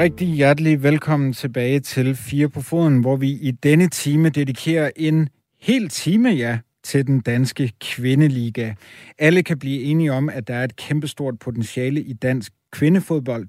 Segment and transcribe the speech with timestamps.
[0.00, 5.28] Rigtig hjertelig velkommen tilbage til Fire på Foden, hvor vi i denne time dedikerer en
[5.60, 8.74] hel time, ja, til den danske kvindeliga.
[9.18, 13.48] Alle kan blive enige om, at der er et kæmpestort potentiale i dansk kvindefodbold.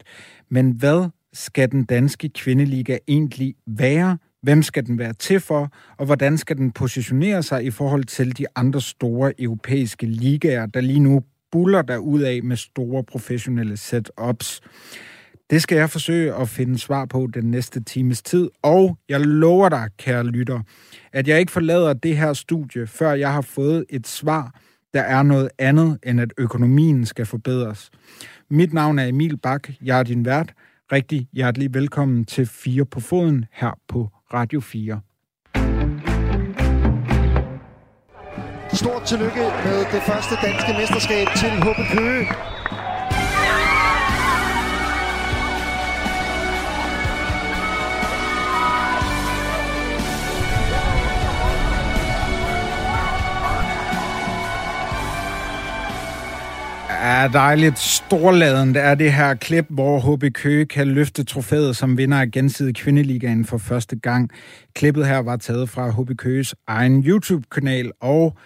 [0.50, 4.18] Men hvad skal den danske kvindeliga egentlig være?
[4.42, 5.70] Hvem skal den være til for?
[5.97, 10.82] Og hvordan skal den positionere sig i forhold til de andre store europæiske ligaer, der
[10.82, 14.61] lige nu buller der ud af med store professionelle setups?
[15.51, 19.69] Det skal jeg forsøge at finde svar på den næste times tid, og jeg lover
[19.69, 20.59] dig, kære lytter,
[21.14, 24.56] at jeg ikke forlader det her studie, før jeg har fået et svar,
[24.93, 27.89] der er noget andet, end at økonomien skal forbedres.
[28.50, 30.54] Mit navn er Emil Bak, jeg er din vært.
[30.92, 35.00] Rigtig hjertelig velkommen til Fire på Foden her på Radio 4.
[38.73, 42.28] Stort tillykke med det første danske mesterskab til HB Køge.
[57.12, 62.22] Er dejligt storladent er det her klip, hvor HB Køge kan løfte trofæet som vinder
[62.22, 64.30] af gensidig kvindeligaen for første gang.
[64.73, 68.38] Klippet her var taget fra HB Køges egen YouTube-kanal, og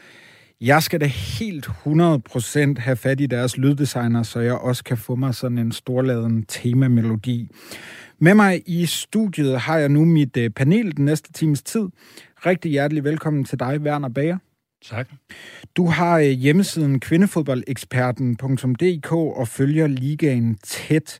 [0.62, 5.16] jeg skal da helt 100% have fat i deres lyddesigner, så jeg også kan få
[5.16, 7.50] mig sådan en storladen temamelodi.
[8.20, 11.88] Med mig i studiet har jeg nu mit øh, panel den næste times tid.
[12.46, 14.38] Rigtig hjertelig velkommen til dig, Werner Bager.
[14.90, 15.10] Tak.
[15.78, 21.20] Du har øh, hjemmesiden kvindefodboldeksperten.dk og følger ligaen tæt.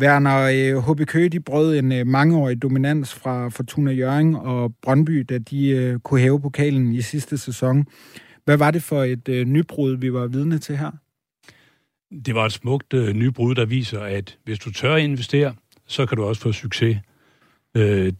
[0.00, 5.26] Werner, HB øh, Køge, de brød en øh, mangeårig dominans fra Fortuna Jørgen og Brøndby,
[5.28, 7.86] da de kunne hæve pokalen i sidste sæson.
[8.44, 10.90] Hvad var det for et nybrud, vi var vidne til her?
[12.26, 15.54] Det var et smukt nybrud, der viser, at hvis du tør investere,
[15.86, 16.98] så kan du også få succes.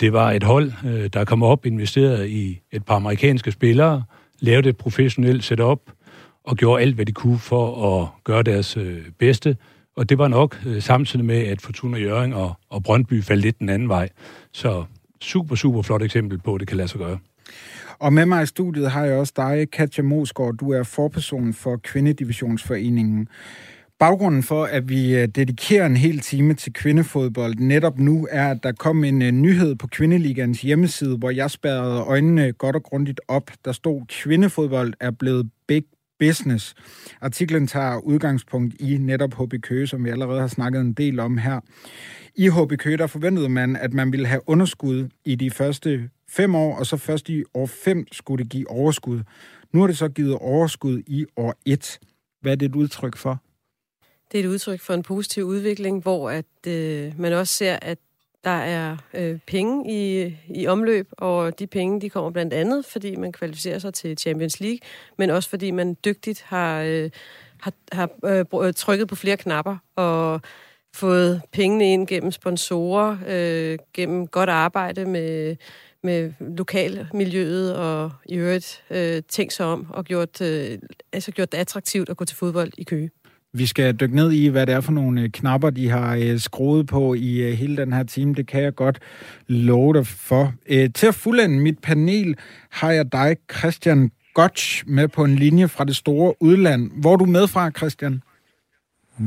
[0.01, 0.73] det var et hold,
[1.09, 4.03] der kom op, investeret i et par amerikanske spillere,
[4.41, 5.81] lavede et professionelt setup
[6.45, 9.57] og gjorde alt, hvad de kunne for at gøre deres øh, bedste.
[9.97, 13.59] Og det var nok øh, samtidig med, at Fortuna Jøring og, og Brøndby faldt lidt
[13.59, 14.09] den anden vej.
[14.53, 14.85] Så
[15.21, 17.19] super, super flot eksempel på, at det kan lade sig gøre.
[17.99, 20.55] Og med mig i studiet har jeg også dig, Katja Mosgaard.
[20.55, 23.29] Du er forperson for Kvindedivisionsforeningen.
[23.99, 28.63] Baggrunden for, at vi øh, dedikerer en hel time til kvindefodbold netop nu, er, at
[28.63, 33.21] der kom en øh, nyhed på Kvindeligans hjemmeside, hvor jeg spærrede øjnene godt og grundigt
[33.29, 33.51] op.
[33.65, 35.85] Der stod, kvindefodbold er blevet big
[36.19, 36.75] business.
[37.21, 41.39] Artiklen tager udgangspunkt i netop HB Køge, som vi allerede har snakket en del om
[41.39, 41.61] her.
[42.35, 46.55] I HB Køge, der forventede man, at man ville have underskud i de første fem
[46.55, 49.21] år, og så først i år fem skulle det give overskud.
[49.73, 51.99] Nu har det så givet overskud i år et.
[52.41, 53.46] Hvad er det et udtryk for?
[54.33, 57.99] Det er et udtryk for en positiv udvikling, hvor at øh, man også ser, at
[58.45, 63.17] der er øh, penge i, i omløb, og de penge de kommer blandt andet, fordi
[63.17, 64.79] man kvalificerer sig til Champions League,
[65.19, 67.11] men også fordi man dygtigt har, øh,
[67.61, 70.41] har, har øh, øh trykket på flere knapper og
[70.95, 75.57] fået pengene ind gennem sponsorer, øh, gennem godt arbejde med,
[76.03, 80.79] med lokalmiljøet og i øvrigt øh, tænkt sig om og gjort, øh,
[81.13, 83.11] altså gjort det attraktivt at gå til fodbold i Køge.
[83.57, 86.41] Vi skal dykke ned i, hvad det er for nogle øh, knapper, de har øh,
[86.41, 88.35] skruet på i øh, hele den her time.
[88.35, 88.99] Det kan jeg godt
[89.49, 90.53] love dig for.
[90.95, 92.37] Til at fuldende mit panel
[92.71, 96.91] har jeg dig, Christian Gotch, med på en linje fra det store udland.
[97.01, 98.23] Hvor er du med fra, Christian?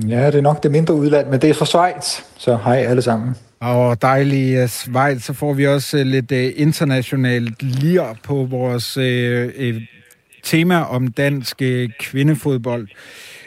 [0.07, 3.01] Ja, det er nok det mindre udland, men det er fra Schweiz, så hej alle
[3.01, 3.35] sammen.
[3.59, 9.81] Og dejlig Schweiz, så får vi også lidt internationalt lir på vores øh,
[10.43, 11.61] tema om dansk
[11.99, 12.87] kvindefodbold.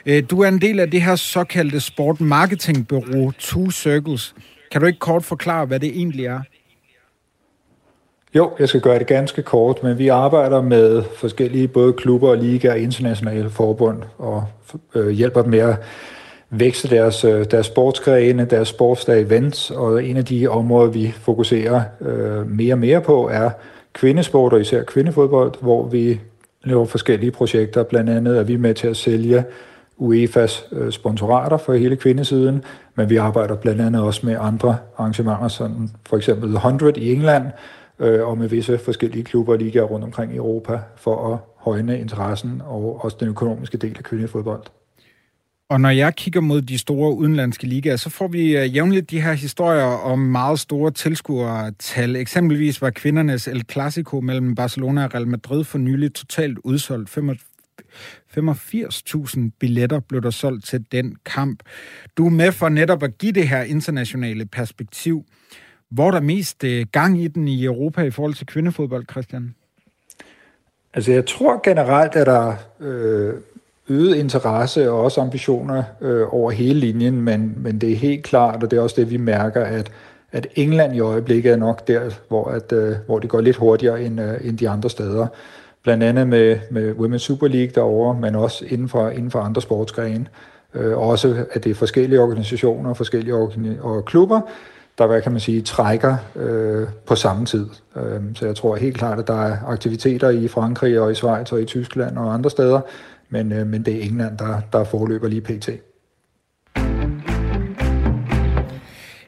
[0.07, 4.35] Øh, du er en del af det her såkaldte sport marketingbureau Two Circles.
[4.71, 6.41] Kan du ikke kort forklare, hvad det egentlig er?
[8.35, 12.39] Jo, jeg skal gøre det ganske kort, men vi arbejder med forskellige både klubber og
[12.39, 14.45] ligaer og internationale forbund og
[14.95, 15.77] øh, hjælper dem med at
[16.51, 21.83] vækste deres, øh, deres sportsgrene, deres sportsdag events, og en af de områder, vi fokuserer
[22.01, 23.51] øh, mere og mere på, er
[23.93, 26.21] kvindesport og især kvindefodbold, hvor vi
[26.65, 27.83] laver forskellige projekter.
[27.83, 29.45] Blandt andet er vi med til at sælge
[30.03, 32.65] UEFA's øh, sponsorater for hele kvindesiden,
[32.95, 37.13] men vi arbejder blandt andet også med andre arrangementer, som for eksempel The 100 i
[37.13, 37.47] England,
[37.99, 42.01] øh, og med visse forskellige klubber og ligaer rundt omkring i Europa, for at højne
[42.01, 44.63] interessen og også den økonomiske del af kvindefodbold.
[45.73, 49.21] Og når jeg kigger mod de store udenlandske ligaer, så får vi øh, jævnligt de
[49.21, 52.17] her historier om meget store tilskuertal.
[52.17, 57.11] Eksempelvis var kvindernes El Clasico mellem Barcelona og Real Madrid for nylig totalt udsolgt.
[58.37, 61.63] 85.000 billetter blev der solgt til den kamp.
[62.17, 65.25] Du er med for netop at give det her internationale perspektiv.
[65.91, 69.55] Hvor er der mest øh, gang i den i Europa i forhold til kvindefodbold, Christian?
[70.95, 73.35] Altså jeg tror generelt, at der øh,
[73.89, 78.63] øget interesse og også ambitioner øh, over hele linjen, men, men det er helt klart,
[78.63, 79.93] og det er også det, vi mærker, at,
[80.33, 84.03] at England i øjeblikket er nok der, hvor, at, øh, hvor det går lidt hurtigere
[84.03, 85.27] end, øh, end de andre steder.
[85.83, 89.63] Blandt andet med, med Women's Super League derovre, men også inden for, inden for andre
[89.63, 90.27] sportsgrene.
[90.75, 94.41] Øh, også at det er forskellige organisationer, forskellige organi- og klubber,
[94.99, 97.67] der, hvad kan man sige, trækker øh, på samme tid.
[97.97, 101.53] Øh, så jeg tror helt klart, at der er aktiviteter i Frankrig og i Schweiz
[101.53, 102.81] og i Tyskland og andre steder,
[103.29, 105.69] men, øh, men det er England, der, der forløber lige pt.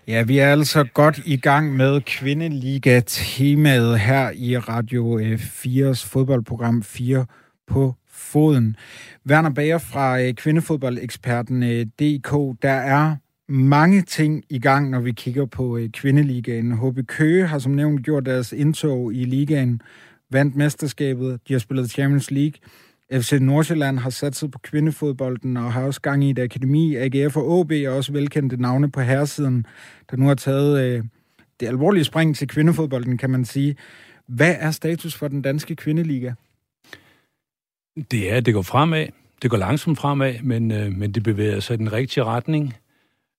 [0.09, 6.83] Ja, vi er altså godt i gang med Kvindeliga-temaet her i Radio øh, 4's fodboldprogram
[6.83, 7.27] 4
[7.67, 8.77] på foden.
[9.29, 13.17] Werner Bager fra øh, kvindefodboldeksperten øh, DK, der er
[13.49, 16.73] mange ting i gang, når vi kigger på kvindeligaen.
[16.73, 19.81] HB Køge har som nævnt gjort deres indtog i ligaen,
[20.31, 22.55] vandt mesterskabet, de har spillet Champions League.
[23.21, 26.97] FC Nordsjælland har satset på kvindefodbolden og har også gang i et akademi.
[26.97, 29.67] AGF og OB er også velkendte navne på herresiden,
[30.11, 31.05] der nu har taget øh,
[31.61, 33.77] det alvorlige spring til kvindefodbolden, kan man sige.
[34.27, 36.33] Hvad er status for den danske kvindeliga?
[38.11, 39.07] Det er, det går fremad.
[39.43, 42.75] Det går langsomt fremad, men, øh, men det bevæger sig i den rigtige retning.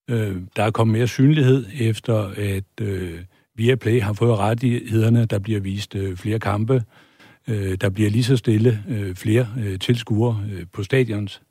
[0.10, 3.20] Øh, der er kommet mere synlighed efter, at øh,
[3.56, 5.26] Viaplay har fået rettighederne.
[5.26, 6.84] Der bliver vist øh, flere kampe.
[7.48, 11.42] Øh, der bliver lige så stille øh, flere øh, tilskuere øh, på stadions.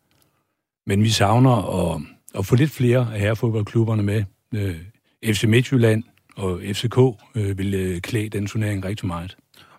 [0.87, 2.01] Men vi savner at,
[2.39, 4.25] at få lidt flere af herrefodboldklubberne med.
[4.55, 4.77] Øh,
[5.25, 6.03] FC Midtjylland
[6.37, 6.99] og FCK
[7.35, 9.37] øh, vil øh, klæde den turnering rigtig meget.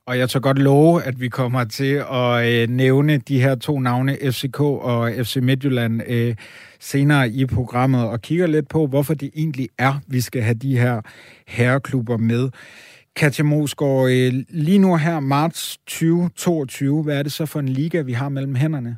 [0.08, 3.80] Og jeg tør godt love, at vi kommer til at øh, nævne de her to
[3.80, 6.36] navne, FCK og FC Midtjylland, øh,
[6.80, 10.78] senere i programmet, og kigger lidt på, hvorfor det egentlig er, vi skal have de
[10.78, 11.02] her
[11.48, 12.50] herreklubber med.
[13.16, 18.02] Katja Mosgaard, øh, lige nu her, marts 2022, hvad er det så for en liga,
[18.02, 18.98] vi har mellem hænderne?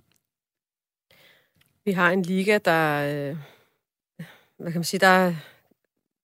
[1.86, 2.98] Vi har en liga, der,
[3.30, 3.38] øh,
[4.58, 5.34] hvad kan man sige, der,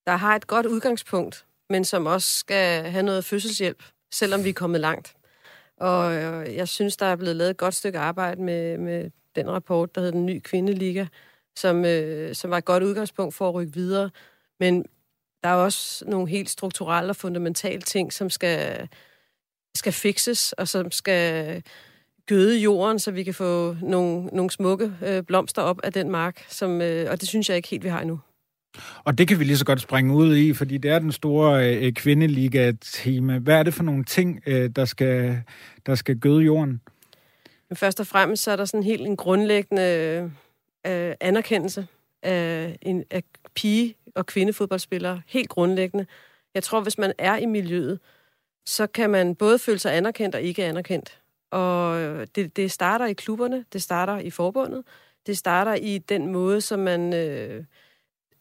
[0.06, 4.54] der har et godt udgangspunkt, men som også skal have noget fødselshjælp, selvom vi er
[4.54, 5.16] kommet langt.
[5.78, 9.50] Og øh, jeg synes, der er blevet lavet et godt stykke arbejde med, med den
[9.52, 11.06] rapport, der hedder Den Nye Kvindeliga,
[11.56, 14.10] som, øh, som var et godt udgangspunkt for at rykke videre.
[14.60, 14.86] Men
[15.44, 18.90] der er også nogle helt strukturelle og fundamentale ting, som skal,
[19.76, 21.64] skal fixes, og som skal
[22.26, 26.46] gøde jorden, så vi kan få nogle, nogle smukke øh, blomster op af den mark,
[26.50, 28.20] som, øh, og det synes jeg ikke helt, vi har endnu.
[29.04, 31.76] Og det kan vi lige så godt springe ud i, fordi det er den store
[31.76, 33.38] øh, kvindeliga-tema.
[33.38, 35.44] Hvad er det for nogle ting, øh, der, skal,
[35.86, 36.82] der skal gøde jorden?
[37.70, 40.32] Men først og fremmest så er der sådan helt en grundlæggende
[40.88, 41.88] øh, anerkendelse
[42.24, 43.24] af, en, af
[43.56, 45.22] pige- og kvindefodboldspillere.
[45.28, 46.06] Helt grundlæggende.
[46.54, 48.00] Jeg tror, hvis man er i miljøet,
[48.66, 51.20] så kan man både føle sig anerkendt og ikke anerkendt.
[51.52, 51.98] Og
[52.36, 54.84] det, det starter i klubberne, det starter i forbundet,
[55.26, 57.64] det starter i den måde, som man øh,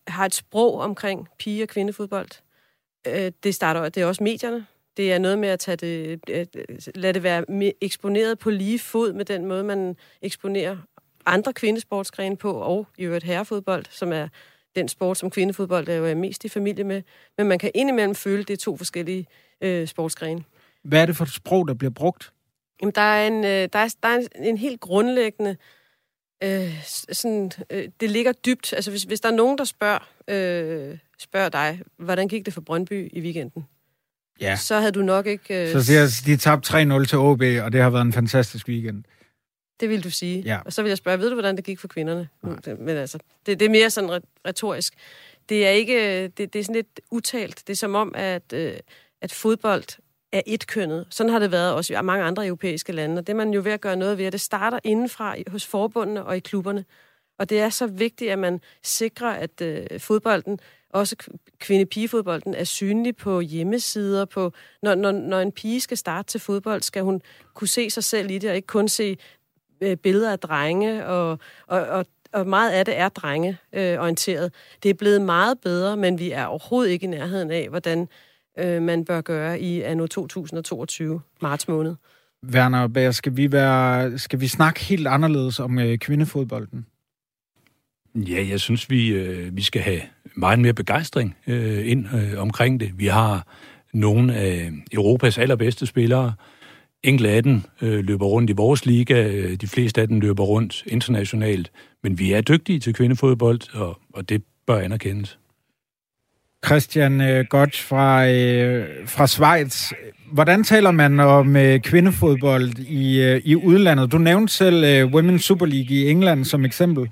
[0.06, 2.28] har et sprog omkring pige- og kvindefodbold.
[3.06, 4.66] Øh, det starter det er også medierne.
[4.96, 6.46] Det er noget med at tage det, øh,
[6.94, 7.44] lade det være
[7.80, 10.76] eksponeret på lige fod med den måde, man eksponerer
[11.26, 14.28] andre kvindesportsgrene på, og i øvrigt herrefodbold, som er
[14.76, 17.02] den sport, som kvindefodbold er jo er mest i familie med.
[17.38, 19.26] Men man kan indimellem føle, det er to forskellige
[19.60, 20.44] øh, sportsgrene.
[20.84, 22.32] Hvad er det for et sprog, der bliver brugt?
[22.80, 25.56] Jamen, der er en, øh, der er, der er en, en helt grundlæggende...
[26.44, 28.72] Øh, sådan, øh, det ligger dybt.
[28.72, 32.60] Altså, hvis, hvis der er nogen, der spørger, øh, spørger dig, hvordan gik det for
[32.60, 33.64] Brøndby i weekenden?
[34.40, 34.56] Ja.
[34.56, 35.62] Så havde du nok ikke...
[35.62, 39.04] Øh, så siger de tabte 3-0 til OB, og det har været en fantastisk weekend.
[39.82, 40.40] Det vil du sige.
[40.40, 40.58] Ja.
[40.64, 42.28] Og så vil jeg spørge, ved du, hvordan det gik for kvinderne?
[42.42, 42.74] Nej.
[42.78, 44.94] Men altså, det, det er mere sådan retorisk.
[45.48, 47.62] Det er ikke, det, det er sådan lidt utalt.
[47.66, 48.74] Det er som om, at, øh,
[49.20, 49.84] at fodbold
[50.32, 51.06] er etkønnet.
[51.10, 53.60] Sådan har det været også i mange andre europæiske lande, og det er man jo
[53.64, 56.84] ved at gøre noget ved, det starter indenfra hos forbundene og i klubberne.
[57.38, 60.60] Og det er så vigtigt, at man sikrer, at øh, fodbolden,
[60.90, 61.16] også
[61.58, 64.24] kvinde-pigefodbolden, er synlig på hjemmesider.
[64.24, 67.22] På, når, når, når en pige skal starte til fodbold, skal hun
[67.54, 69.16] kunne se sig selv i det, og ikke kun se
[69.82, 74.44] øh, billeder af drenge, og, og, og, og meget af det er drengeorienteret.
[74.44, 74.50] Øh,
[74.82, 78.08] det er blevet meget bedre, men vi er overhovedet ikke i nærheden af, hvordan
[78.58, 81.94] øh, man bør gøre i anno 2022, marts måned.
[82.50, 86.86] Werner Bager, skal vi, være, skal vi snakke helt anderledes om øh, kvindefodbolden?
[88.14, 90.00] Ja, jeg synes, vi, øh, vi skal have
[90.34, 92.92] meget mere begejstring øh, ind øh, omkring det.
[92.96, 93.46] Vi har
[93.92, 96.32] nogle af Europas allerbedste spillere
[97.04, 100.44] Enkelte af dem øh, løber rundt i vores liga, øh, de fleste af dem løber
[100.44, 105.38] rundt internationalt, men vi er dygtige til kvindefodbold, og, og det bør anerkendes.
[106.66, 109.92] Christian øh, Gotch fra, øh, fra Schweiz.
[110.32, 114.12] Hvordan taler man om øh, kvindefodbold i, øh, i udlandet?
[114.12, 117.10] Du nævnte selv øh, Women's Super League i England som eksempel.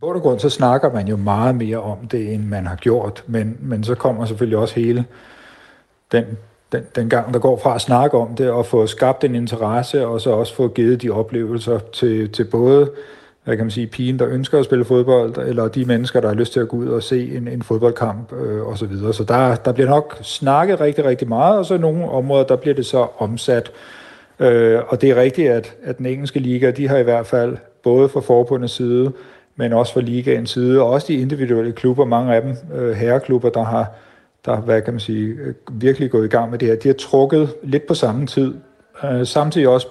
[0.00, 3.56] På grund så snakker man jo meget mere om det, end man har gjort, men,
[3.60, 5.04] men så kommer selvfølgelig også hele
[6.12, 6.24] den,
[6.72, 10.06] den, den gang, der går fra at snakke om det og få skabt en interesse,
[10.06, 12.90] og så også få givet de oplevelser til, til både
[13.44, 16.34] hvad kan man sige, pigen, der ønsker at spille fodbold, eller de mennesker, der har
[16.34, 18.76] lyst til at gå ud og se en, en fodboldkamp øh, osv.
[18.76, 19.14] Så, videre.
[19.14, 22.74] så der, der bliver nok snakket rigtig, rigtig meget, og så nogle områder, der bliver
[22.74, 23.72] det så omsat.
[24.38, 27.56] Øh, og det er rigtigt, at, at den engelske liga, de har i hvert fald
[27.82, 29.12] både fra forbundets side,
[29.56, 33.50] men også fra ligaens side, og også de individuelle klubber, mange af dem, øh, herreklubber,
[33.50, 33.86] der har,
[34.44, 36.94] der, hvad kan man sige, øh, virkelig gået i gang med det her, de har
[36.94, 38.54] trukket lidt på samme tid,
[39.04, 39.86] øh, samtidig også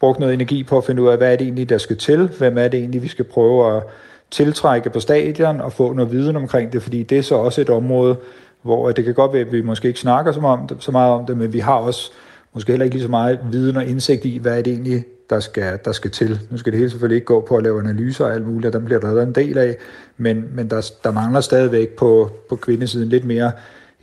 [0.00, 2.30] brugt noget energi på at finde ud af, hvad er det egentlig, der skal til,
[2.38, 3.82] hvem er det egentlig, vi skal prøve at
[4.30, 7.70] tiltrække på stadion og få noget viden omkring det, fordi det er så også et
[7.70, 8.16] område,
[8.62, 10.76] hvor øh, det kan godt være, at vi måske ikke snakker så meget om det,
[10.80, 12.12] så meget om det men vi har også
[12.52, 15.40] måske heller ikke lige så meget viden og indsigt i, hvad er det egentlig, der
[15.40, 16.40] skal, der skal til.
[16.50, 18.72] Nu skal det hele selvfølgelig ikke gå på at lave analyser og alt muligt, og
[18.72, 19.76] dem bliver der en del af,
[20.16, 23.52] men, men der, der mangler stadigvæk på, på kvindesiden lidt mere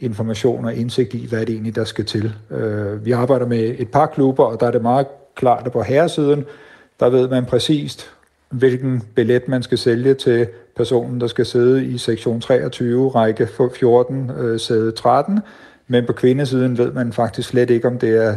[0.04, 2.34] information og indsigt i, hvad det egentlig, der skal til.
[2.52, 5.82] Øh, vi arbejder med et par klubber, og der er det meget klart, at på
[5.84, 6.46] herresiden,
[7.00, 8.12] der ved man præcist,
[8.50, 14.32] hvilken billet man skal sælge til personen, der skal sidde i sektion 23, række 14,
[14.40, 15.40] øh, sæde 13.
[15.88, 18.36] Men på kvindesiden ved man faktisk slet ikke, om det er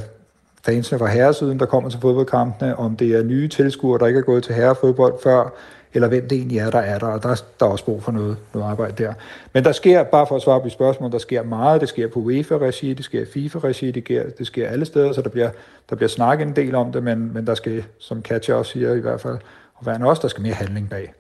[0.65, 4.25] fansene fra herresiden, der kommer til fodboldkampene, om det er nye tilskuere, der ikke er
[4.25, 5.55] gået til herrefodbold før,
[5.97, 8.13] eller hvem det egentlig er, der er der, og der, der er også brug for
[8.13, 9.15] noget, noget arbejde der.
[9.53, 12.21] Men der sker, bare for at svare på spørgsmål, der sker meget, det sker på
[12.21, 15.51] UEFA-regi, det sker FIFA-regi, det sker, det sker alle steder, så der bliver,
[15.91, 18.95] der bliver snakket en del om det, men, men der skal, som Katja også siger
[18.95, 19.39] i hvert fald,
[19.75, 21.13] og være også, der skal mere handling bag.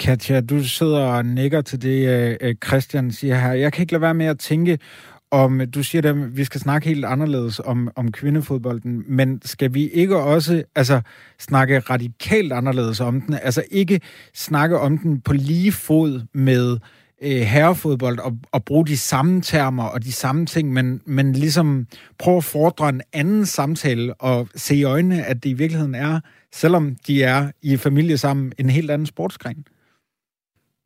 [0.00, 3.52] Katja, du sidder og nikker til det, øh, øh, Christian siger her.
[3.52, 4.78] Jeg kan ikke lade være med at tænke,
[5.30, 9.88] om du siger, at vi skal snakke helt anderledes om, om kvindefodbolden, men skal vi
[9.88, 11.00] ikke også altså,
[11.38, 13.34] snakke radikalt anderledes om den?
[13.34, 14.00] Altså ikke
[14.34, 16.78] snakke om den på lige fod med
[17.22, 21.86] øh, herrefodbold og, og bruge de samme termer og de samme ting, men, men ligesom
[22.18, 26.20] prøve at fordre en anden samtale og se i øjnene, at det i virkeligheden er,
[26.52, 29.64] selvom de er i familie sammen, en helt anden sportsgren.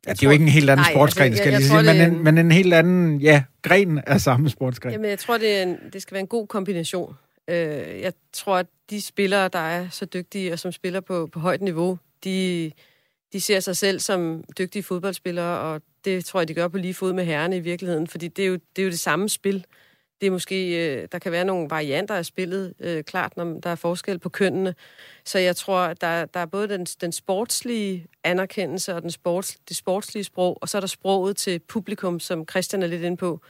[0.07, 1.95] Ja, det er jo ikke en helt anden nej, sportsgren, altså, jeg, skal jeg, jeg
[1.95, 4.91] sige, men, en, men en helt anden ja, gren af samme sportsgren.
[4.91, 7.15] Jamen, jeg tror, det, er en, det skal være en god kombination.
[7.47, 7.55] Øh,
[8.01, 11.61] jeg tror, at de spillere, der er så dygtige og som spiller på, på højt
[11.61, 12.71] niveau, de,
[13.33, 16.93] de ser sig selv som dygtige fodboldspillere, og det tror jeg, de gør på lige
[16.93, 19.65] fod med herrene i virkeligheden, fordi det er jo det, er jo det samme spil.
[20.25, 23.69] Det er måske, øh, der kan være nogle varianter af spillet, øh, klart, når der
[23.69, 24.75] er forskel på kønnene.
[25.25, 29.57] Så jeg tror, at der, der er både den, den sportslige anerkendelse og den sports,
[29.69, 33.17] det sportslige sprog, og så er der sproget til publikum, som Christian er lidt inde
[33.17, 33.41] på,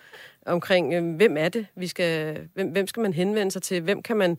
[0.46, 4.02] omkring, øh, hvem er det, vi skal, hvem, hvem skal man henvende sig til, hvem
[4.02, 4.38] kan man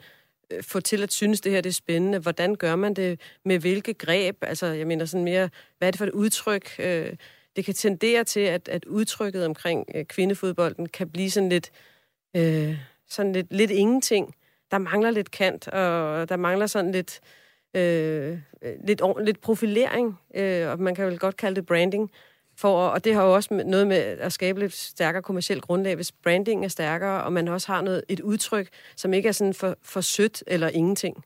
[0.50, 3.58] øh, få til at synes, det her det er spændende, hvordan gør man det, med
[3.58, 7.12] hvilke greb, altså jeg mener sådan mere, hvad er det for et udtryk, øh,
[7.56, 11.95] det kan tendere til, at, at udtrykket omkring øh, kvindefodbolden kan blive sådan lidt, øh,
[12.36, 12.78] øh,
[13.08, 14.34] sådan lidt, lidt ingenting.
[14.70, 17.20] Der mangler lidt kant, og der mangler sådan lidt,
[17.74, 22.10] øh, øh lidt, lidt profilering, øh, og man kan vel godt kalde det branding.
[22.58, 26.12] For, og det har jo også noget med at skabe lidt stærkere kommersielt grundlag, hvis
[26.12, 29.76] branding er stærkere, og man også har noget, et udtryk, som ikke er sådan for,
[29.82, 31.24] for sødt eller ingenting.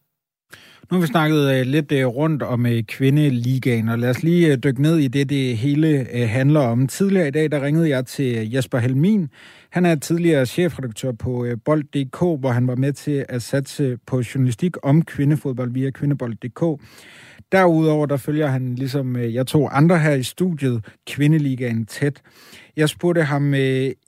[0.90, 4.56] Nu har vi snakket øh, lidt øh, rundt om øh, kvindeligaen, og lad os lige
[4.56, 6.86] dykke ned i det, det hele handler om.
[6.86, 9.28] Tidligere i dag, der ringede jeg til Jesper Helmin.
[9.70, 14.76] Han er tidligere chefredaktør på Bold.dk, hvor han var med til at satse på journalistik
[14.82, 16.82] om kvindefodbold via kvindebold.dk.
[17.52, 22.22] Derudover, der følger han, ligesom jeg to andre her i studiet, kvindeligaen tæt.
[22.76, 23.54] Jeg spurgte ham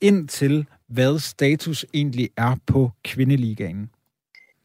[0.03, 3.89] ind til, hvad status egentlig er på kvindeligaen.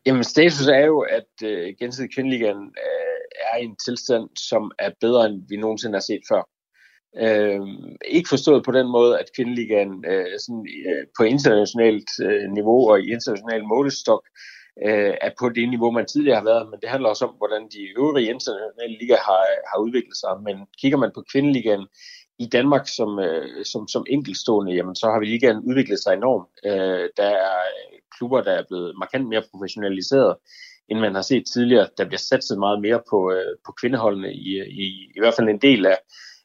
[0.08, 3.20] Jamen, status er jo, at øh, gensidig kvindeligaen øh,
[3.52, 6.44] er i en tilstand, som er bedre, end vi nogensinde har set før.
[7.24, 7.62] Øh,
[8.06, 12.96] ikke forstået på den måde, at kvindeligaen øh, sådan, øh, på internationalt øh, niveau og
[13.02, 14.24] i international målestok
[14.86, 17.64] øh, er på det niveau, man tidligere har været, men det handler også om, hvordan
[17.76, 20.34] de øvrige internationale ligaer har, har udviklet sig.
[20.48, 21.86] Men kigger man på kvindeligaen
[22.40, 26.50] i Danmark som, øh, som, som enkeltstående, jamen, så har vi ligaen udviklet sig enormt.
[26.66, 30.36] Øh, der er øh, klubber, der er blevet markant mere professionaliseret,
[30.90, 31.88] end man har set tidligere.
[31.98, 34.52] Der bliver satset meget mere på, øh, på kvindeholdene, i,
[34.86, 35.98] i, i hvert fald en del af,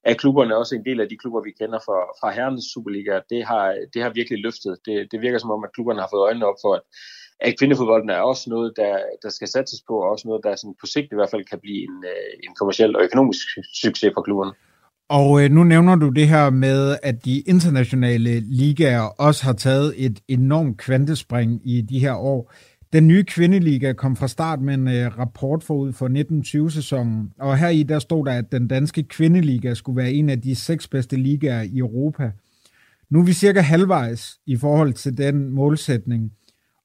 [0.05, 3.21] af klubberne også en del af de klubber, vi kender fra, fra herrenes Superliga.
[3.31, 4.79] Det har, det har virkelig løftet.
[4.87, 6.83] Det, det virker som om, at klubberne har fået øjnene op for, at,
[7.41, 10.81] at kvindefodbolden er også noget, der, der skal satses på, og også noget, der sådan
[10.81, 13.47] på sigt i hvert fald kan blive en, øh, en kommersiel og økonomisk
[13.83, 14.53] succes for klubberne.
[15.13, 19.95] Og øh, nu nævner du det her med, at de internationale ligaer også har taget
[19.97, 22.53] et enormt kvantespring i de her år.
[22.93, 27.69] Den nye kvindeliga kom fra start med en øh, rapport forud for 1920-sæsonen, og her
[27.69, 31.17] i der stod der, at den danske kvindeliga skulle være en af de seks bedste
[31.17, 32.31] ligaer i Europa.
[33.11, 36.33] Nu er vi cirka halvvejs i forhold til den målsætning,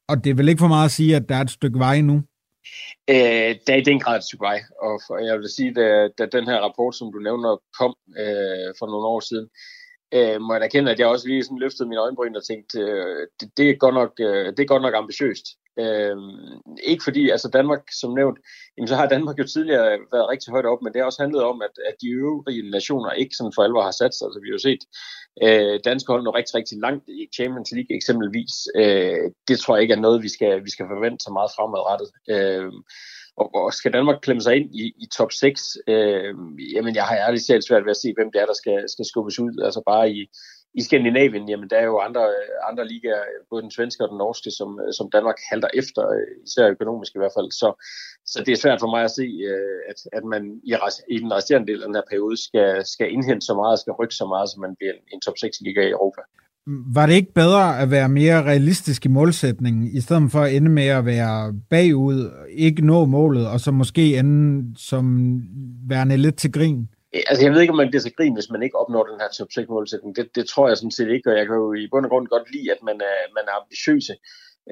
[0.07, 2.01] og det er vel ikke for meget at sige, at der er et stykke vej
[2.01, 2.21] nu?
[3.09, 6.45] Øh, der er i den grad et og for, jeg vil sige, da, da den
[6.47, 9.49] her rapport, som du nævner, kom øh, for nogle år siden,
[10.13, 13.27] øh, må jeg erkende, at jeg også lige sådan løftede mine øjenbryn og tænkte, øh,
[13.39, 15.45] det, det, er godt nok, øh, det er godt nok ambitiøst.
[15.79, 16.17] Øh,
[16.83, 18.37] ikke fordi, altså Danmark, som nævnt,
[18.77, 21.43] jamen så har Danmark jo tidligere været rigtig højt op, men det har også handlet
[21.43, 24.25] om, at, at de øvrige nationer ikke sådan for alvor har sat sig.
[24.25, 24.83] Altså vi har jo set
[25.43, 28.53] øh, danske hold nå rigtig, rigtig langt i Champions League eksempelvis.
[28.75, 32.09] Øh, det tror jeg ikke er noget, vi skal, vi skal forvente så meget fremadrettet.
[32.33, 32.71] Øh,
[33.41, 36.33] og, og skal Danmark klemme sig ind i, i top 6, øh,
[36.73, 39.05] jamen jeg har ærligt selv svært ved at se, hvem det er, der skal, skal
[39.05, 39.53] skubbes ud.
[39.65, 40.29] Altså bare i,
[40.79, 42.25] i Skandinavien, jamen der er jo andre,
[42.69, 46.73] andre ligaer, både den svenske og den norske, som, som Danmark halter efter, øh, især
[46.75, 47.51] økonomisk i hvert fald.
[47.51, 47.67] Så,
[48.31, 50.71] så det er svært for mig at se, øh, at, at man i,
[51.15, 54.15] i den resterende del af den her periode skal, skal indhente så meget, skal rykke
[54.21, 56.21] så meget, så man bliver en, en top 6-liga i Europa.
[56.97, 60.71] Var det ikke bedre at være mere realistisk i målsætningen, i stedet for at ende
[60.71, 65.05] med at være bagud, ikke nå målet, og så måske ende som
[65.89, 66.87] værende lidt til grin?
[67.29, 69.29] Altså, jeg ved ikke, om man bliver så grin, hvis man ikke opnår den her
[69.29, 70.15] top 6 målsætning.
[70.15, 72.27] Det, det tror jeg sådan set ikke, og jeg kan jo i bund og grund
[72.27, 74.13] godt lide, at man er, man er ambitiøse.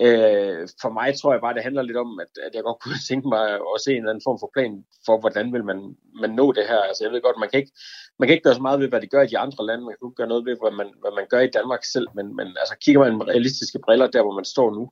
[0.06, 3.02] Øh, for mig tror jeg bare, det handler lidt om, at, at jeg godt kunne
[3.10, 4.74] tænke mig at se en eller anden form for plan
[5.06, 5.80] for, hvordan vil man,
[6.22, 6.82] man nå det her.
[6.88, 7.74] Altså, jeg ved godt, man kan, ikke,
[8.20, 9.84] man kan ikke gøre så meget ved, hvad det gør i de andre lande.
[9.86, 12.08] Man kan ikke gøre noget ved, hvad man, hvad man gør i Danmark selv.
[12.18, 14.84] Men, men altså, kigger man med realistiske briller der, hvor man står nu,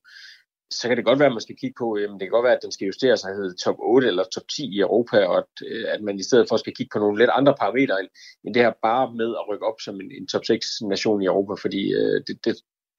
[0.80, 2.58] så kan det godt være, at man skal kigge på, jamen det kan godt være,
[2.58, 5.52] at den skal justeres sig hedder top 8 eller top 10 i Europa, og at,
[5.68, 7.98] øh, at man i stedet for skal kigge på nogle lidt andre parametre,
[8.44, 11.26] end det her bare med at rykke op som en, en top 6 nation i
[11.26, 12.54] Europa, fordi øh, det, det,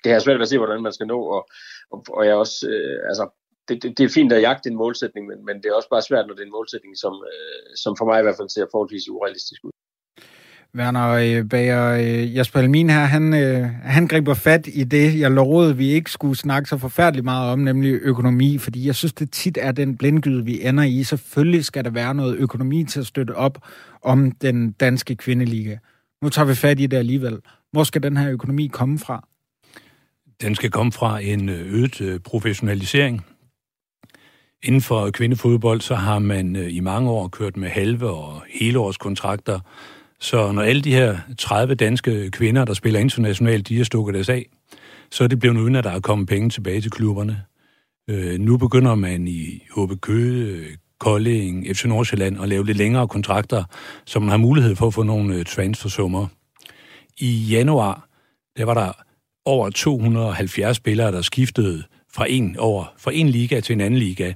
[0.05, 1.43] det er svært at se, hvordan man skal nå, og,
[1.93, 3.25] og, og jeg også, øh, altså,
[3.69, 6.09] det, det, det er fint at jagte en målsætning, men, men det er også bare
[6.09, 8.73] svært, når det er en målsætning, som, øh, som for mig i hvert fald ser
[8.73, 9.74] forholdsvis urealistisk ud.
[10.77, 15.77] Werner øh, Bager, Jesper Jasper her, han, øh, han griber fat i det, jeg lovede,
[15.77, 19.59] vi ikke skulle snakke så forfærdeligt meget om, nemlig økonomi, fordi jeg synes, det tit
[19.61, 21.03] er den blindgyde, vi ender i.
[21.03, 23.59] Selvfølgelig skal der være noget økonomi til at støtte op
[24.03, 25.77] om den danske kvindeliga.
[26.23, 27.39] Nu tager vi fat i det alligevel.
[27.73, 29.29] Hvor skal den her økonomi komme fra?
[30.41, 33.25] Den skal komme fra en øget professionalisering.
[34.63, 38.99] Inden for kvindefodbold, så har man i mange år kørt med halve og hele års
[38.99, 39.61] kontrakter,
[40.21, 44.29] så når alle de her 30 danske kvinder, der spiller internationalt, de har stukket deres
[44.29, 44.47] af,
[45.11, 47.43] så er det blevet uden, at der er kommet penge tilbage til klubberne.
[48.11, 53.65] Øh, nu begynder man i HB Køge, Kolding, FC Nordsjælland at lave lidt længere kontrakter,
[54.05, 56.27] så man har mulighed for at få nogle øh, transfersummer.
[57.19, 58.09] I januar,
[58.57, 58.93] der var der
[59.45, 61.83] over 270 spillere, der skiftede
[62.15, 64.33] fra en, over, fra en liga til en anden liga.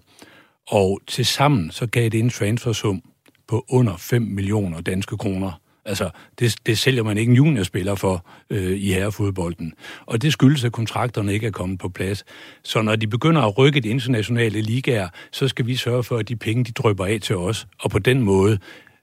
[0.71, 3.03] Og til sammen så gav det en transfersum
[3.49, 5.61] på under 5 millioner danske kroner.
[5.89, 9.73] Altså, det, det sælger man ikke en juniorspiller for øh, i herrefodbolden.
[10.07, 12.25] Og det skyldes, at kontrakterne ikke er kommet på plads.
[12.63, 16.29] Så når de begynder at rykke de internationale ligaer, så skal vi sørge for, at
[16.29, 17.67] de penge, de drøber af til os.
[17.81, 18.59] Og på den måde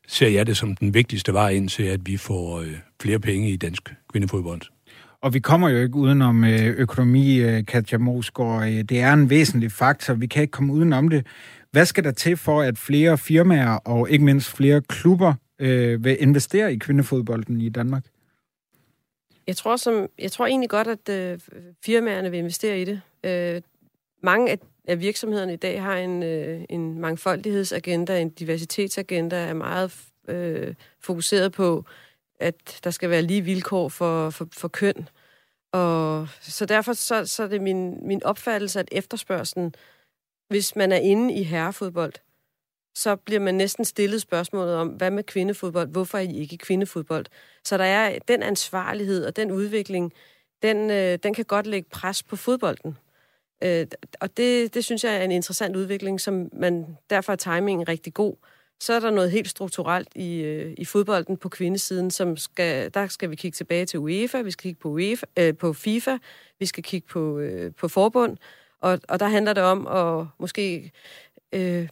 [0.07, 3.49] ser jeg det som den vigtigste vej ind til, at vi får øh, flere penge
[3.49, 4.61] i dansk kvindefodbold.
[5.21, 8.67] Og vi kommer jo ikke udenom øh, økonomi, øh, Katja Mosgaard.
[8.67, 10.13] Øh, det er en væsentlig faktor.
[10.13, 11.25] Vi kan ikke komme udenom det.
[11.71, 16.21] Hvad skal der til for, at flere firmaer og ikke mindst flere klubber øh, vil
[16.21, 18.05] investere i kvindefodbolden i Danmark?
[19.47, 21.39] Jeg tror, som, jeg tror egentlig godt, at øh,
[21.85, 23.01] firmaerne vil investere i det.
[23.23, 23.61] Øh,
[24.23, 29.91] mange af, af virksomhederne i dag har en, øh, en mangfoldighedsagenda, en diversitetsagenda, er meget
[30.27, 31.85] øh, fokuseret på,
[32.39, 35.09] at der skal være lige vilkår for, for, for køn.
[35.71, 39.75] Og så derfor så, så er det min, min opfattelse, at efterspørgselen,
[40.47, 42.13] hvis man er inde i herrefodbold,
[42.95, 45.89] så bliver man næsten stillet spørgsmålet om, hvad med kvindefodbold?
[45.89, 47.25] Hvorfor er I ikke kvindefodbold?
[47.63, 50.13] Så der er den ansvarlighed og den udvikling,
[50.61, 52.97] den, øh, den kan godt lægge pres på fodbolden.
[53.63, 53.87] Øh,
[54.19, 58.13] og det, det synes jeg er en interessant udvikling, som man derfor er timingen rigtig
[58.13, 58.35] god.
[58.79, 63.07] Så er der noget helt strukturelt i, øh, i fodbolden på kvindesiden, som skal, der
[63.07, 66.17] skal vi kigge tilbage til UEFA, vi skal kigge på, UEFA, øh, på FIFA,
[66.59, 68.37] vi skal kigge på, øh, på forbund,
[68.81, 70.91] og, og der handler det om at måske
[71.55, 71.89] øh,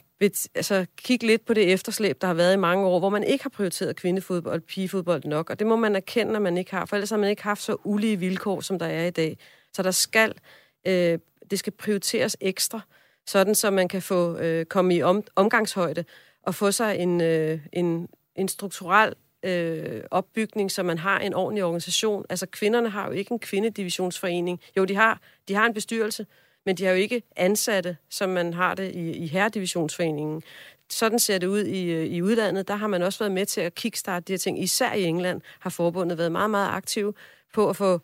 [0.56, 3.44] altså, kigge lidt på det efterslæb, der har været i mange år, hvor man ikke
[3.44, 6.96] har prioriteret kvindefodbold pigefodbold nok, og det må man erkende, at man ikke har, for
[6.96, 9.38] ellers har man ikke haft så ulige vilkår, som der er i dag.
[9.74, 10.34] Så der skal,
[10.88, 11.20] øh,
[11.52, 12.80] det skal prioriteres ekstra,
[13.28, 16.06] sådan så man kan få øh, komme i om, omgangshøjde
[16.44, 21.64] og få sig en, øh, en, en strukturel øh, opbygning, så man har en ordentlig
[21.64, 22.26] organisation.
[22.30, 24.60] Altså kvinderne har jo ikke en kvindedivisionsforening.
[24.78, 26.26] Jo, de har, de har en bestyrelse,
[26.66, 30.44] men de har jo ikke ansatte, som man har det i, i herredivisionsforeningen.
[30.90, 32.68] Sådan ser det ud i, i udlandet.
[32.68, 34.64] Der har man også været med til at kickstarte de her ting.
[34.64, 37.16] Især i England har forbundet været meget, meget aktiv
[37.54, 38.02] på at få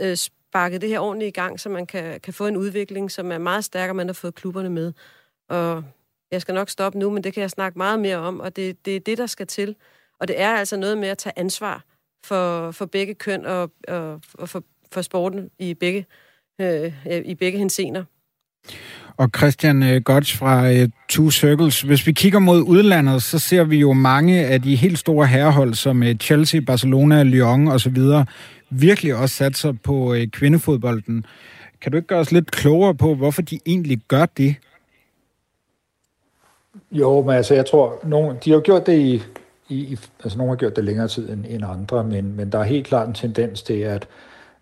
[0.00, 3.32] øh, sparket det her ordentligt i gang, så man kan, kan få en udvikling, som
[3.32, 4.92] er meget stærkere, man har fået klubberne med.
[5.48, 5.84] Og
[6.30, 8.84] jeg skal nok stoppe nu, men det kan jeg snakke meget mere om, og det,
[8.84, 9.76] det er det, der skal til.
[10.20, 11.84] Og det er altså noget med at tage ansvar
[12.24, 16.06] for, for begge køn og, og, og for, for sporten i begge,
[16.60, 16.92] øh,
[17.24, 18.04] i begge hensener.
[19.16, 21.80] Og Christian øh, Gotts fra uh, Two Circles.
[21.80, 25.74] Hvis vi kigger mod udlandet, så ser vi jo mange af de helt store herrehold,
[25.74, 27.96] som uh, Chelsea, Barcelona, Lyon osv.,
[28.70, 31.26] virkelig også satser på kvindefodbolden.
[31.80, 34.56] Kan du ikke gøre os lidt klogere på, hvorfor de egentlig gør det?
[36.92, 39.22] Jo, men altså, jeg tror, nogen, de har gjort det i,
[39.68, 42.64] i, altså nogle har gjort det længere tid end, end andre, men, men der er
[42.64, 44.08] helt klart en tendens til, at,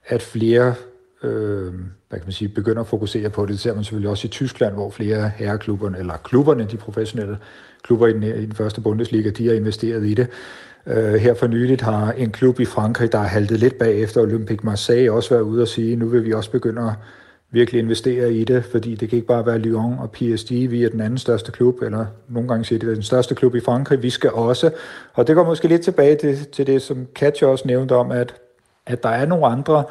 [0.07, 0.75] at flere
[1.23, 1.73] øh,
[2.09, 3.53] hvad kan man sige, begynder at fokusere på det.
[3.53, 7.39] Det ser man selvfølgelig også i Tyskland, hvor flere herreklubberne, eller klubberne, de professionelle
[7.83, 10.29] klubber i den, i den første Bundesliga, de har investeret i det.
[10.87, 14.21] Øh, her for nyligt har en klub i Frankrig, der har haltet lidt bag efter
[14.21, 16.93] Olympique Marseille, også været ude og sige, nu vil vi også begynde at
[17.51, 20.89] virkelig investere i det, fordi det kan ikke bare være Lyon og PSG, vi er
[20.89, 24.11] den anden største klub, eller nogle gange siger det, den største klub i Frankrig, vi
[24.11, 24.71] skal også.
[25.15, 28.35] Og det går måske lidt tilbage til, til det, som Katja også nævnte om, at,
[28.87, 29.85] at der er nogle andre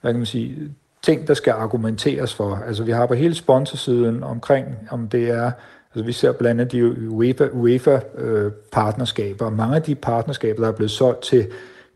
[0.00, 0.70] hvad kan man sige,
[1.02, 2.62] ting, der skal argumenteres for.
[2.66, 5.50] Altså vi har på hele sponsorsiden omkring, om det er,
[5.94, 10.68] altså vi ser blandt andet de UEFA, UEFA øh, partnerskaber, mange af de partnerskaber, der
[10.68, 11.46] er blevet solgt til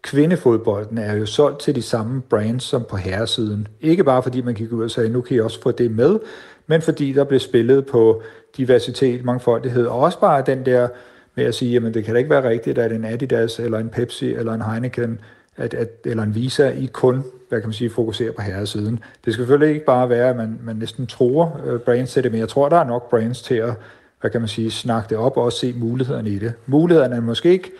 [0.05, 3.69] kvindefodbolden er jo solgt til de samme brands som på herresiden.
[3.81, 6.19] Ikke bare fordi man gik ud og sagde, nu kan I også få det med,
[6.67, 8.23] men fordi der blev spillet på
[8.57, 10.88] diversitet, mangfoldighed, og også bare den der
[11.35, 13.88] med at sige, jamen det kan da ikke være rigtigt, at en Adidas eller en
[13.88, 15.21] Pepsi eller en Heineken
[15.57, 19.01] at, at, eller en Visa, I kun hvad kan man sige, fokuserer på herresiden.
[19.25, 22.33] Det skal selvfølgelig ikke bare være, at man, man næsten tror øh, brands til det,
[22.33, 23.75] men jeg tror, der er nok brands til at
[24.21, 26.53] hvad kan man sige, snakke det op og også se mulighederne i det.
[26.67, 27.71] Mulighederne er måske ikke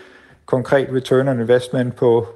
[0.47, 2.27] konkret return on investment på,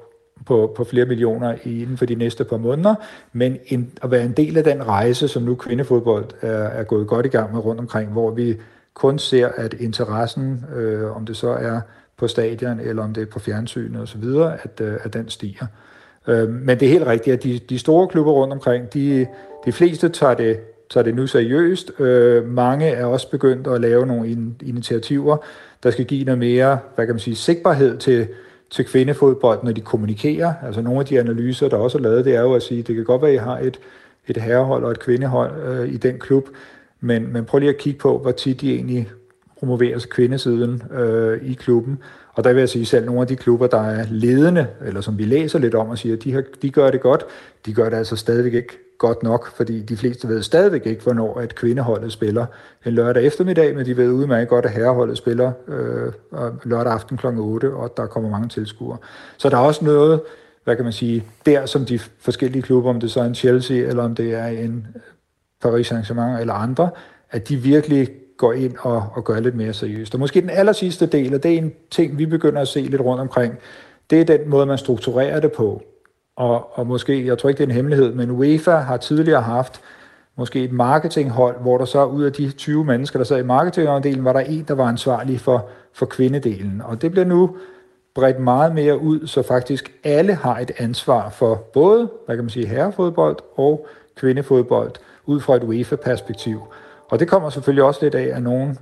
[0.45, 2.95] på, på flere millioner inden for de næste par måneder,
[3.33, 7.07] men en, at være en del af den rejse, som nu kvindefodbold er, er gået
[7.07, 8.57] godt i gang med rundt omkring, hvor vi
[8.93, 11.81] kun ser, at interessen, øh, om det så er
[12.19, 14.23] på stadion eller om det er på fjernsynet osv.,
[14.63, 15.65] at, øh, at den stiger.
[16.27, 19.27] Øhm, men det er helt rigtigt, at de, de store klubber rundt omkring, de,
[19.65, 21.99] de fleste tager det, tager det nu seriøst.
[21.99, 25.37] Øh, mange er også begyndt at lave nogle in, initiativer,
[25.83, 28.27] der skal give noget mere, hvad kan man sige, sigtbarhed til,
[28.69, 30.53] til kvindefodbold, når de kommunikerer.
[30.65, 32.95] Altså nogle af de analyser, der også er lavet, det er jo at sige, det
[32.95, 33.79] kan godt være, at I har et,
[34.27, 36.47] et herrehold og et kvindehold øh, i den klub,
[37.01, 39.09] men, men prøv lige at kigge på, hvor tit de egentlig
[39.59, 41.99] promoveres kvindesiden øh, i klubben.
[42.33, 45.17] Og der vil jeg sige, selv nogle af de klubber, der er ledende, eller som
[45.17, 47.25] vi læser lidt om og siger, de, har, de gør det godt,
[47.65, 51.39] de gør det altså stadigvæk ikke godt nok, fordi de fleste ved stadigvæk ikke, hvornår
[51.39, 52.45] at kvindeholdet spiller
[52.85, 56.13] en lørdag eftermiddag, men de ved udmærket godt, at herreholdet spiller øh,
[56.63, 57.27] lørdag aften kl.
[57.27, 58.97] 8, og der kommer mange tilskuere.
[59.37, 60.21] Så der er også noget,
[60.63, 63.77] hvad kan man sige, der som de forskellige klubber, om det så er en Chelsea,
[63.77, 65.01] eller om det er en øh,
[65.61, 66.89] Paris Saint-Germain eller andre,
[67.31, 70.13] at de virkelig går ind og, og gør lidt mere seriøst.
[70.13, 72.81] Og måske den aller sidste del, og det er en ting, vi begynder at se
[72.81, 73.57] lidt rundt omkring,
[74.09, 75.83] det er den måde, man strukturerer det på.
[76.35, 79.81] Og, og måske, jeg tror ikke, det er en hemmelighed, men UEFA har tidligere haft
[80.35, 84.25] måske et marketinghold, hvor der så ud af de 20 mennesker, der sad i marketingafdelingen,
[84.25, 86.81] var der en, der var ansvarlig for, for kvindedelen.
[86.85, 87.57] Og det bliver nu
[88.15, 92.49] bredt meget mere ud, så faktisk alle har et ansvar for både, hvad kan man
[92.49, 94.91] sige, herrefodbold og kvindefodbold,
[95.25, 96.61] ud fra et UEFA-perspektiv.
[97.09, 98.75] Og det kommer selvfølgelig også lidt af, at nogle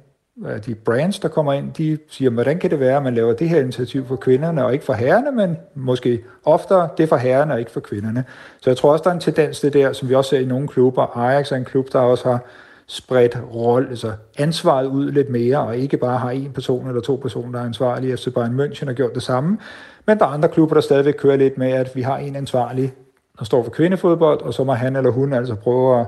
[0.45, 3.33] af de brands, der kommer ind, de siger, hvordan kan det være, at man laver
[3.33, 7.53] det her initiativ for kvinderne, og ikke for herrerne, men måske oftere det for herrerne
[7.53, 8.23] og ikke for kvinderne.
[8.61, 10.45] Så jeg tror også, der er en tendens det der, som vi også ser i
[10.45, 11.17] nogle klubber.
[11.17, 12.39] Ajax er en klub, der også har
[12.87, 17.15] spredt rolle, altså ansvaret ud lidt mere, og ikke bare har en person eller to
[17.15, 18.17] personer, der er ansvarlige.
[18.17, 19.57] FC Bayern München har gjort det samme.
[20.05, 22.93] Men der er andre klubber, der stadigvæk kører lidt med, at vi har en ansvarlig,
[23.39, 26.07] der står for kvindefodbold, og så må han eller hun altså prøve at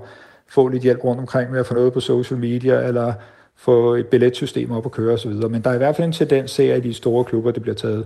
[0.49, 3.13] få lidt hjælp rundt omkring med at få noget på social media, eller
[3.55, 5.31] få et billetsystem op at køre osv.
[5.31, 7.61] Men der er i hvert fald en tendens til, at i de store klubber, det
[7.61, 8.05] bliver taget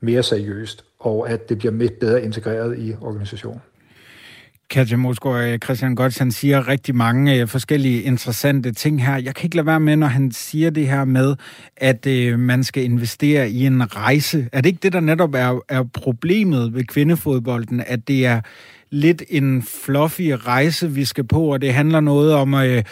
[0.00, 3.60] mere seriøst, og at det bliver bedre integreret i organisationen.
[4.72, 9.16] Katja Mosgaard, øh, Christian Gotts, han siger rigtig mange øh, forskellige interessante ting her.
[9.16, 11.36] Jeg kan ikke lade være med, når han siger det her med,
[11.76, 14.48] at øh, man skal investere i en rejse.
[14.52, 18.40] Er det ikke det, der netop er, er problemet ved kvindefodbolden, at det er
[18.92, 22.84] lidt en fluffy rejse, vi skal på, og det handler noget om øh,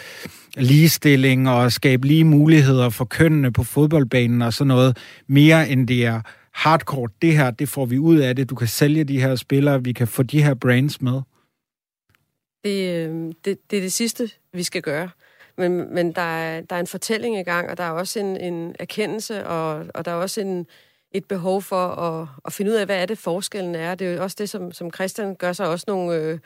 [0.57, 6.05] ligestilling og skabe lige muligheder for kønnene på fodboldbanen og sådan noget, mere end det
[6.05, 6.21] er
[6.53, 7.09] hardcore.
[7.21, 8.49] Det her, det får vi ud af det.
[8.49, 11.21] Du kan sælge de her spillere, vi kan få de her brands med.
[12.63, 15.09] Det, øh, det, det er det sidste, vi skal gøre.
[15.57, 18.37] Men, men der, er, der er en fortælling i gang, og der er også en,
[18.37, 20.65] en erkendelse, og, og der er også en,
[21.11, 23.95] et behov for at, at finde ud af, hvad er det forskellen er.
[23.95, 26.39] Det er jo også det, som, som Christian gør sig også nogle, øh,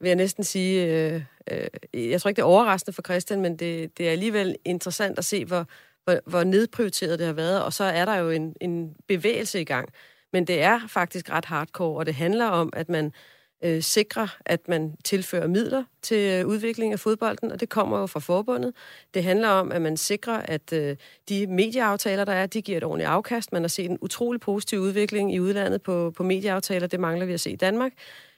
[0.00, 3.56] vil jeg næsten sige, øh, øh, jeg tror ikke, det er overraskende for Christian, men
[3.56, 5.66] det, det er alligevel interessant at se, hvor,
[6.04, 9.64] hvor, hvor nedprioriteret det har været, og så er der jo en, en bevægelse i
[9.64, 9.88] gang.
[10.32, 13.12] Men det er faktisk ret hardcore, og det handler om, at man
[13.62, 18.06] øh, sikrer, at man tilfører midler til øh, udvikling af fodbolden, og det kommer jo
[18.06, 18.74] fra forbundet.
[19.14, 20.96] Det handler om, at man sikrer, at øh,
[21.28, 23.52] de medieaftaler, der er, de giver et ordentligt afkast.
[23.52, 26.86] Man har set en utrolig positiv udvikling i udlandet på, på medieaftaler.
[26.86, 27.92] Det mangler vi at se i Danmark.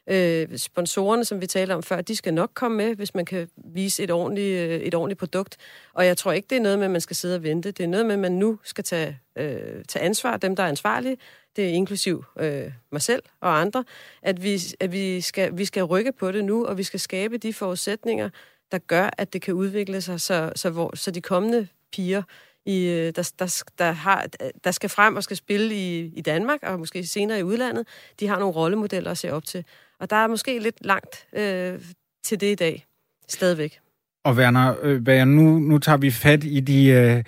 [0.07, 3.49] Øh, sponsorerne, som vi talte om før, de skal nok komme med, hvis man kan
[3.57, 5.57] vise et ordentligt, øh, et ordentligt produkt.
[5.95, 7.71] Og jeg tror ikke, det er noget med, at man skal sidde og vente.
[7.71, 10.69] Det er noget med, at man nu skal tage, øh, tage ansvar, dem der er
[10.69, 11.17] ansvarlige,
[11.57, 13.85] det er inklusiv øh, mig selv og andre,
[14.23, 17.39] at, vi, at vi, skal, vi skal rykke på det nu, og vi skal skabe
[17.39, 18.31] de forudsætninger,
[18.73, 22.23] der gør, at det kan udvikle sig, så, så, hvor, så de kommende piger,
[22.67, 24.27] i, øh, der, der, der, har,
[24.65, 27.87] der skal frem og skal spille i, i Danmark, og måske senere i udlandet,
[28.21, 29.65] de har nogle rollemodeller at se op til.
[30.05, 31.81] Og der er måske lidt langt øh,
[32.25, 32.87] til det i dag,
[33.29, 33.79] stadigvæk.
[34.25, 36.87] Og Werner, øh, nu, nu tager vi fat i de...
[36.87, 37.25] Øh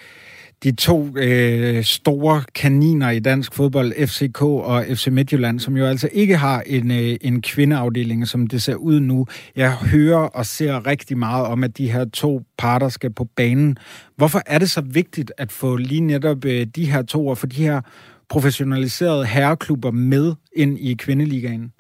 [0.63, 6.09] de to øh, store kaniner i dansk fodbold, FCK og FC Midtjylland, som jo altså
[6.13, 9.27] ikke har en, øh, en kvindeafdeling, som det ser ud nu.
[9.57, 13.77] Jeg hører og ser rigtig meget om, at de her to parter skal på banen.
[14.17, 17.47] Hvorfor er det så vigtigt at få lige netop øh, de her to og få
[17.47, 17.81] de her
[18.29, 21.73] professionaliserede herreklubber med ind i kvindeligaen?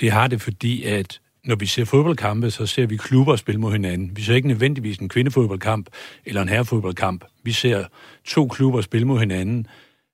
[0.00, 3.72] Det har det, fordi at når vi ser fodboldkampe, så ser vi klubber spille mod
[3.72, 4.16] hinanden.
[4.16, 5.88] Vi ser ikke nødvendigvis en kvindefodboldkamp
[6.24, 7.24] eller en herrefodboldkamp.
[7.42, 7.84] Vi ser
[8.24, 9.66] to klubber spille mod hinanden.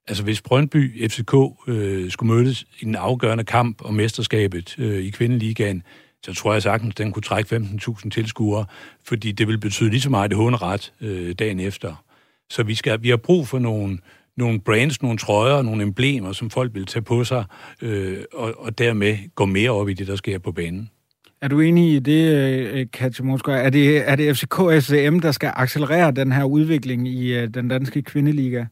[0.07, 1.33] Altså hvis Brøndby FCK
[1.67, 5.83] øh, skulle mødes i en afgørende kamp om mesterskabet øh, i kvindeligaen,
[6.25, 8.65] så tror jeg sagtens, at den kunne trække 15.000 tilskuere,
[9.03, 12.03] fordi det vil betyde lige så meget det hunderet øh, dagen efter.
[12.49, 13.97] Så vi, skal, vi har brug for nogle,
[14.37, 17.45] nogle brands, nogle trøjer, nogle emblemer, som folk vil tage på sig,
[17.81, 20.89] øh, og, og dermed gå mere op i det, der sker på banen.
[21.41, 23.53] Er du enig i det, øh, Katja Moskva?
[23.53, 27.67] Er det, er det FCK FCM, der skal accelerere den her udvikling i øh, den
[27.67, 28.65] danske kvindeliga?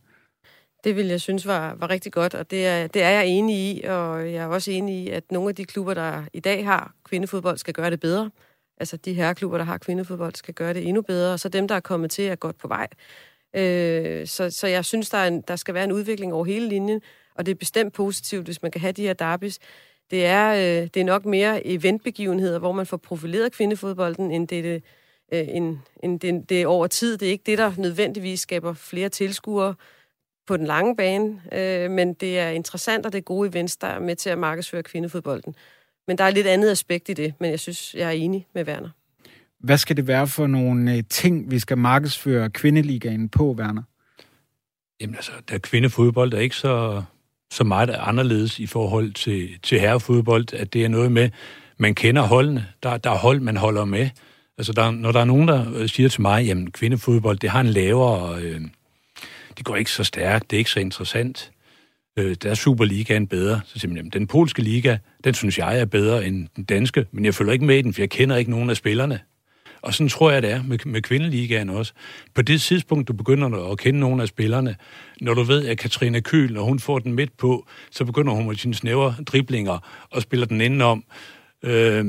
[0.84, 3.56] Det vil jeg synes var, var rigtig godt, og det er, det er jeg enig
[3.56, 6.66] i, og jeg er også enig i, at nogle af de klubber, der i dag
[6.66, 8.30] har kvindefodbold, skal gøre det bedre.
[8.78, 11.68] Altså de her klubber, der har kvindefodbold, skal gøre det endnu bedre, og så dem,
[11.68, 12.88] der er kommet til, er godt på vej.
[13.54, 16.70] Øh, så, så jeg synes, der, er en, der skal være en udvikling over hele
[16.70, 17.02] linjen,
[17.36, 19.60] og det er bestemt positivt, hvis man kan have de her derbys.
[20.12, 24.64] Det er, øh, det er nok mere eventbegivenheder, hvor man får profileret kvindefodbolden, end det,
[24.64, 24.84] det,
[25.34, 27.18] øh, end, end det, det er over tid.
[27.18, 29.76] Det er ikke det, der nødvendigvis skaber flere tilskuere
[30.48, 33.88] på den lange bane, øh, men det er interessant, og det er gode events, der
[33.88, 35.56] er med til at markedsføre kvindefodbolden.
[36.08, 38.48] Men der er et lidt andet aspekt i det, men jeg synes, jeg er enig
[38.54, 38.90] med Werner.
[39.64, 43.84] Hvad skal det være for nogle øh, ting, vi skal markedsføre kvindeligaen på, Werner?
[45.02, 47.04] Jamen altså, der er kvindefodbold, der er ikke så
[47.52, 51.30] så meget anderledes i forhold til, til herrefodbold, at det er noget med,
[51.78, 52.68] man kender holdene.
[52.84, 54.10] Der, der er hold, man holder med.
[54.58, 57.62] Altså, der, når der er nogen, der øh, siger til mig, jamen, kvindefodbold, det har
[57.62, 58.42] en lavere...
[58.42, 58.62] Øh,
[59.58, 61.52] det går ikke så stærkt, det er ikke så interessant.
[62.18, 63.62] Øh, der er Superligaen bedre.
[63.66, 67.06] Så siger man, jamen, den polske liga, den synes jeg er bedre end den danske,
[67.12, 69.20] men jeg følger ikke med i den, for jeg kender ikke nogen af spillerne.
[69.82, 71.94] Og sådan tror jeg, det er med, med kvindeligaen også.
[72.36, 74.76] På det tidspunkt, du begynder at kende nogle af spillerne,
[75.22, 78.48] når du ved, at Katrine Kyl, når hun får den midt på, så begynder hun
[78.48, 81.04] med sine snævre driblinger og spiller den indenom.
[81.64, 82.06] Øh,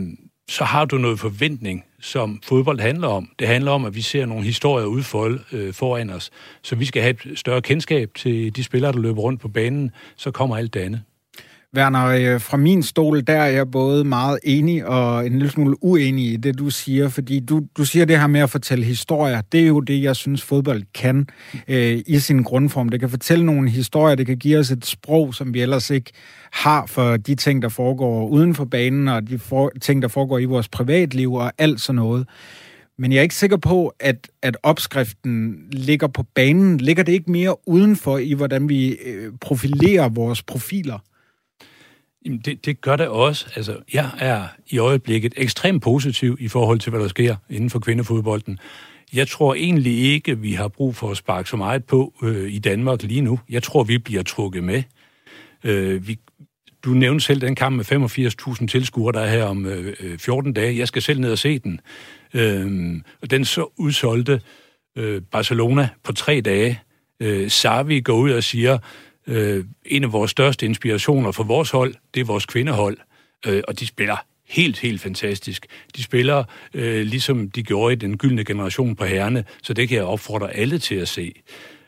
[0.49, 3.29] så har du noget forventning, som fodbold handler om.
[3.39, 6.31] Det handler om, at vi ser nogle historier udfolde øh, foran os.
[6.63, 9.91] Så vi skal have et større kendskab til de spillere, der løber rundt på banen.
[10.17, 11.03] Så kommer alt det andet.
[11.77, 15.85] Werner, øh, fra min stol, der er jeg både meget enig og en lille smule
[15.85, 19.41] uenig i det, du siger, fordi du, du siger det her med at fortælle historier.
[19.41, 21.27] Det er jo det, jeg synes, fodbold kan
[21.69, 22.89] øh, i sin grundform.
[22.89, 26.13] Det kan fortælle nogle historier, det kan give os et sprog, som vi ellers ikke
[26.53, 30.39] har for de ting, der foregår uden for banen, og de for, ting, der foregår
[30.39, 32.29] i vores privatliv og alt sådan noget.
[32.99, 36.79] Men jeg er ikke sikker på, at, at opskriften ligger på banen.
[36.79, 40.99] Ligger det ikke mere udenfor i, hvordan vi øh, profilerer vores profiler?
[42.27, 43.47] Jamen, det, det gør det også.
[43.57, 47.79] Altså, jeg er i øjeblikket ekstremt positiv i forhold til, hvad der sker inden for
[47.79, 48.59] kvindefodbolden.
[49.13, 52.59] Jeg tror egentlig ikke, vi har brug for at sparke så meget på øh, i
[52.59, 53.41] Danmark lige nu.
[53.51, 54.83] Jeg tror, vi bliver trukket med.
[55.65, 56.19] Øh, vi,
[56.85, 57.93] du nævnte selv den kamp med
[58.61, 60.79] 85.000 tilskuere, der er her om øh, 14 dage.
[60.79, 61.81] Jeg skal selv ned og se den.
[62.35, 64.41] Øh, og den så udsolgte
[64.97, 66.81] øh, Barcelona på tre dage.
[67.21, 68.79] Øh, Savi går ud og siger,
[69.27, 72.97] øh, en af vores største inspirationer for vores hold, det er vores kvindehold.
[73.47, 74.17] Øh, og de spiller
[74.49, 75.67] helt, helt fantastisk.
[75.97, 79.97] De spiller øh, ligesom de gjorde i den gyldne generation på herrene, så det kan
[79.97, 81.33] jeg opfordre alle til at se.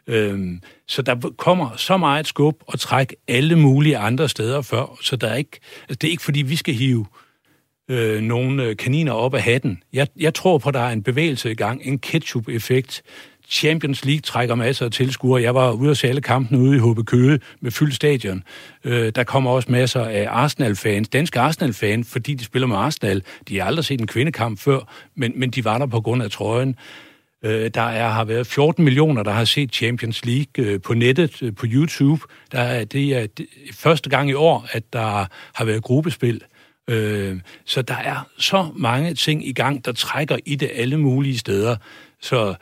[0.07, 5.17] Øhm, så der kommer så meget skub og træk alle mulige andre steder før, så
[5.17, 7.07] der er ikke, altså det er ikke fordi, vi skal hive
[7.91, 9.83] øh, nogle øh, kaniner op af hatten.
[9.93, 13.03] Jeg, jeg tror på, at der er en bevægelse i gang, en ketchup-effekt.
[13.49, 15.43] Champions League trækker masser af tilskuere.
[15.43, 18.43] Jeg var ude og se alle kampene ude i HB Køge med fyldt stadion.
[18.85, 23.23] Øh, der kommer også masser af Arsenal-fans, danske Arsenal-fans, fordi de spiller med Arsenal.
[23.49, 24.79] De har aldrig set en kvindekamp før,
[25.15, 26.77] men, men de var der på grund af trøjen.
[27.45, 31.43] Øh, der er, har været 14 millioner, der har set Champions League øh, på nettet,
[31.43, 32.23] øh, på YouTube.
[32.53, 36.43] Der er, det er det, første gang i år, at der har været gruppespil.
[36.89, 41.39] Øh, så der er så mange ting i gang, der trækker i det alle mulige
[41.39, 41.77] steder.
[42.21, 42.55] Så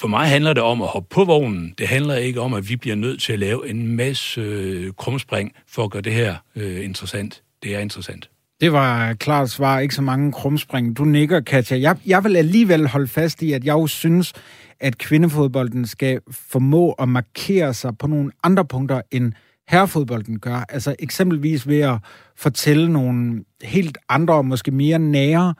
[0.00, 1.74] for mig handler det om at hoppe på vognen.
[1.78, 5.52] Det handler ikke om, at vi bliver nødt til at lave en masse øh, krumspring
[5.68, 7.42] for at gøre det her øh, interessant.
[7.62, 8.30] Det er interessant.
[8.60, 10.96] Det var klart svar, ikke så mange krumspring.
[10.96, 11.80] Du nikker, Katja.
[11.80, 14.32] Jeg, jeg vil alligevel holde fast i, at jeg jo synes,
[14.80, 19.32] at kvindefodbolden skal formå at markere sig på nogle andre punkter, end
[19.68, 20.64] herrefodbolden gør.
[20.68, 21.98] Altså eksempelvis ved at
[22.36, 25.54] fortælle nogle helt andre og måske mere nære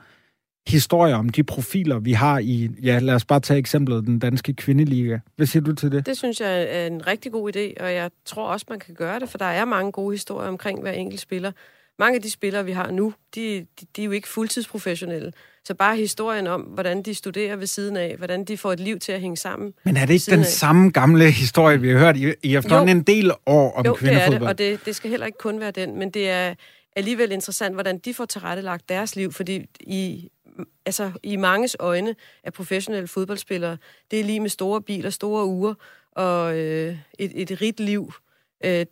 [0.67, 4.53] historier om de profiler, vi har i, ja, lad os bare tage eksemplet, den danske
[4.53, 5.19] kvindeliga.
[5.35, 6.05] Hvad siger du til det?
[6.05, 9.19] Det synes jeg er en rigtig god idé, og jeg tror også, man kan gøre
[9.19, 11.51] det, for der er mange gode historier omkring hver enkelt spiller.
[11.99, 15.31] Mange af de spillere, vi har nu, de, de, de er jo ikke fuldtidsprofessionelle.
[15.65, 18.99] Så bare historien om, hvordan de studerer ved siden af, hvordan de får et liv
[18.99, 19.73] til at hænge sammen.
[19.85, 20.45] Men er det ikke den af?
[20.45, 24.31] samme gamle historie, vi har hørt i, i efterhånden en del år om jo, kvindefodbold?
[24.31, 26.53] det er det, og det, det skal heller ikke kun være den, men det er
[26.95, 30.29] alligevel interessant, hvordan de får tilrettelagt deres liv, fordi i,
[30.85, 33.77] altså, i manges øjne er professionelle fodboldspillere,
[34.11, 35.73] det er lige med store biler, store uger
[36.11, 38.13] og øh, et, et rigt liv.
[38.65, 38.85] Øh,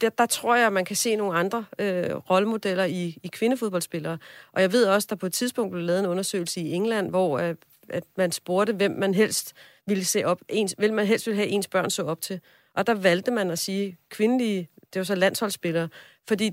[0.00, 4.18] der, der tror jeg, man kan se nogle andre øh, rollemodeller i, i kvindefodboldspillere.
[4.52, 7.38] Og jeg ved også, der på et tidspunkt blev lavet en undersøgelse i England, hvor
[7.38, 7.54] øh,
[7.88, 9.52] at man spurgte, hvem man helst
[9.86, 12.40] ville se op, ens, hvem man helst ville have ens børn så op til.
[12.74, 15.88] Og der valgte man at sige kvindelige, det var så landsholdsspillere,
[16.28, 16.50] fordi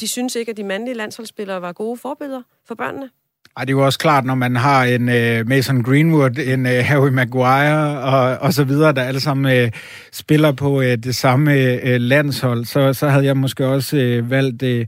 [0.00, 3.10] de synes ikke, at de mandlige landsholdsspillere var gode forbilleder for børnene.
[3.56, 6.84] Ej, det er jo også klart, når man har en øh, Mason Greenwood, en øh,
[6.84, 9.70] Harry Maguire og, og så videre, der alle sammen øh,
[10.12, 14.62] spiller på øh, det samme øh, landshold, så, så havde jeg måske også øh, valgt
[14.62, 14.86] øh,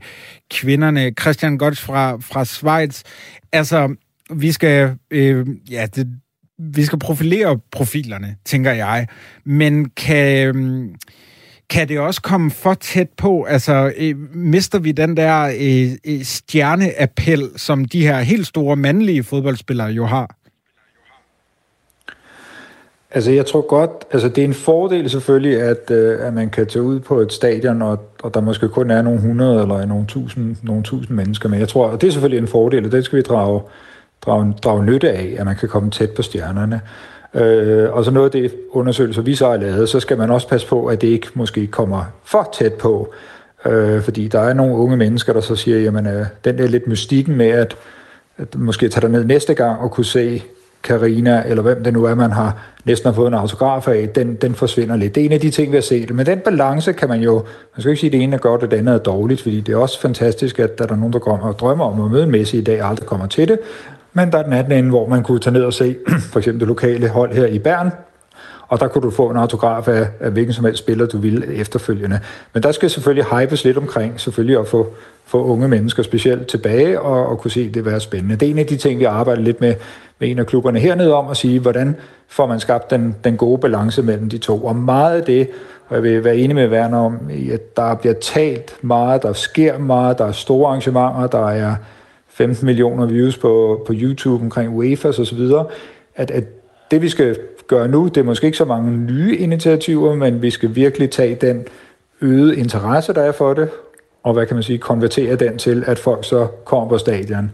[0.51, 1.11] kvinderne.
[1.21, 3.03] Christian Gotts fra, fra Schweiz.
[3.51, 3.95] Altså,
[4.33, 6.07] vi skal, øh, ja, det,
[6.59, 9.07] vi skal profilere profilerne, tænker jeg.
[9.45, 10.55] Men kan...
[10.55, 10.85] Øh,
[11.71, 13.43] kan det også komme for tæt på?
[13.43, 19.23] Altså, øh, mister vi den der øh, øh, stjerneappel, som de her helt store mandlige
[19.23, 20.35] fodboldspillere jo har?
[23.11, 26.67] Altså, jeg tror godt, altså det er en fordel selvfølgelig, at, øh, at man kan
[26.67, 30.05] tage ud på et stadion, og, og der måske kun er nogle hundrede eller nogle
[30.07, 33.05] tusind, nogle tusind mennesker, men jeg tror, og det er selvfølgelig en fordel, og det
[33.05, 33.61] skal vi drage,
[34.21, 36.81] drage, drage nytte af, at man kan komme tæt på stjernerne.
[37.33, 40.47] Øh, og så noget af det undersøgelser, vi så har lavet, så skal man også
[40.47, 43.13] passe på, at det ikke måske kommer for tæt på.
[43.65, 46.87] Øh, fordi der er nogle unge mennesker, der så siger, jamen øh, den der lidt
[46.87, 47.77] mystikken med, at,
[48.37, 50.43] at måske tage ned næste gang og kunne se
[50.83, 54.35] Karina eller hvem det nu er, man har næsten har fået en autograf af, den,
[54.35, 55.15] den forsvinder lidt.
[55.15, 56.15] Det er en af de ting, vi har set.
[56.15, 57.33] Men den balance kan man jo,
[57.75, 59.61] man skal ikke sige, at det ene er godt, og det andet er dårligt, fordi
[59.61, 62.27] det er også fantastisk, at der er nogen, der kommer og drømmer om at møde
[62.27, 63.59] Messi i dag, aldrig kommer til det.
[64.13, 65.95] Men der er den anden ende, hvor man kunne tage ned og se
[66.31, 67.91] for eksempel det lokale hold her i Bern,
[68.67, 71.55] og der kunne du få en autograf af, af hvilken som helst spiller, du ville
[71.55, 72.19] efterfølgende.
[72.53, 74.87] Men der skal selvfølgelig hypes lidt omkring, selvfølgelig at få,
[75.25, 78.35] få unge mennesker specielt tilbage og, og kunne se det være spændende.
[78.35, 79.75] Det er en af de ting, vi arbejder lidt med,
[80.19, 81.95] med en af klubberne hernede om at sige, hvordan
[82.27, 84.65] får man skabt den, den gode balance mellem de to.
[84.65, 85.49] Og meget af det,
[85.87, 87.19] og jeg vil være enig med Werner om,
[87.53, 91.75] at der bliver talt meget, der sker meget, der er store arrangementer, der er
[92.41, 95.65] 15 millioner views på, på YouTube omkring UEFA og så videre,
[96.15, 96.43] at, at
[96.91, 97.37] det vi skal
[97.67, 101.35] gøre nu, det er måske ikke så mange nye initiativer, men vi skal virkelig tage
[101.35, 101.65] den
[102.21, 103.69] øgede interesse, der er for det,
[104.23, 107.51] og hvad kan man sige, konvertere den til, at folk så kommer på stadion,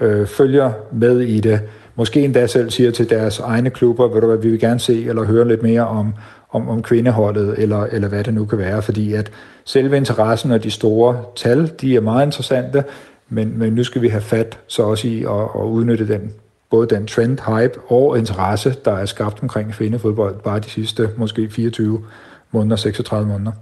[0.00, 1.60] øh, følger med i det,
[1.94, 5.04] måske endda selv siger til deres egne klubber, ved du hvad, vi vil gerne se
[5.08, 6.14] eller høre lidt mere om,
[6.50, 9.30] om, om kvindeholdet, eller, eller hvad det nu kan være, fordi at
[9.64, 12.84] selve interessen og de store tal, de er meget interessante,
[13.30, 16.32] men, men nu skal vi have fat så også i at, at udnytte den,
[16.70, 21.50] både den trend, hype og interesse, der er skabt omkring kvindefodbold bare de sidste måske
[21.50, 22.04] 24
[22.50, 23.52] måneder, 36 måneder.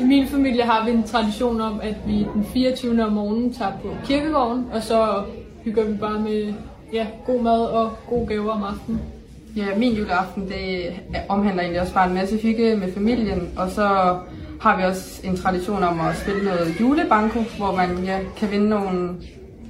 [0.00, 3.04] I min familie har vi en tradition om, at vi den 24.
[3.04, 5.24] om morgenen tager på kirkegården, og så
[5.64, 6.54] hygger vi bare med
[6.92, 9.00] ja, god mad og gode gaver om aftenen.
[9.56, 10.92] Ja, min juleaften det
[11.28, 14.16] omhandler egentlig også bare en masse hygge med familien, og så
[14.60, 18.68] har vi også en tradition om at spille noget julebanko, hvor man ja, kan vinde
[18.68, 19.14] nogle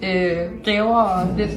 [0.02, 1.50] øh, gaver og lidt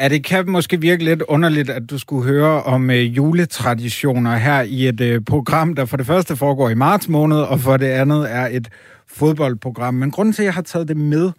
[0.00, 4.62] Ja, det kan måske virke lidt underligt, at du skulle høre om øh, juletraditioner her
[4.62, 7.86] i et øh, program, der for det første foregår i marts måned, og for det
[7.86, 8.68] andet er et
[9.06, 9.94] fodboldprogram.
[9.94, 11.30] Men grunden til, at jeg har taget det med,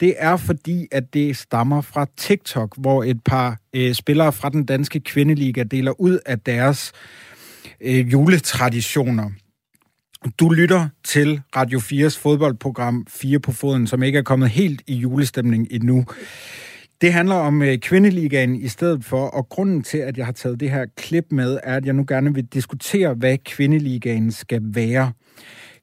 [0.00, 4.64] det er fordi, at det stammer fra TikTok, hvor et par øh, spillere fra den
[4.66, 6.92] danske kvindeliga deler ud af deres
[7.80, 9.30] øh, juletraditioner.
[10.38, 14.94] Du lytter til Radio 4's fodboldprogram 4 på foden, som ikke er kommet helt i
[14.94, 16.04] julestemning endnu.
[17.00, 20.60] Det handler om øh, kvindeligaen i stedet for, og grunden til, at jeg har taget
[20.60, 25.12] det her klip med, er, at jeg nu gerne vil diskutere, hvad kvindeligaen skal være.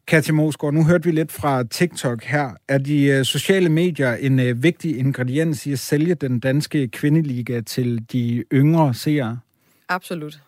[0.07, 2.49] Katja Mosgaard, nu hørte vi lidt fra TikTok her.
[2.67, 7.61] Er de øh, sociale medier en øh, vigtig ingrediens i at sælge den danske kvindeliga
[7.61, 9.39] til de yngre seere?
[9.89, 10.41] Absolut.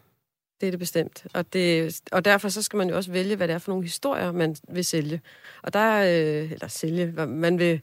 [0.62, 1.26] Det er det bestemt.
[1.34, 3.84] Og, det, og derfor så skal man jo også vælge, hvad det er for nogle
[3.84, 5.22] historier, man vil sælge.
[5.62, 7.82] Og der, øh, eller sælge, man vil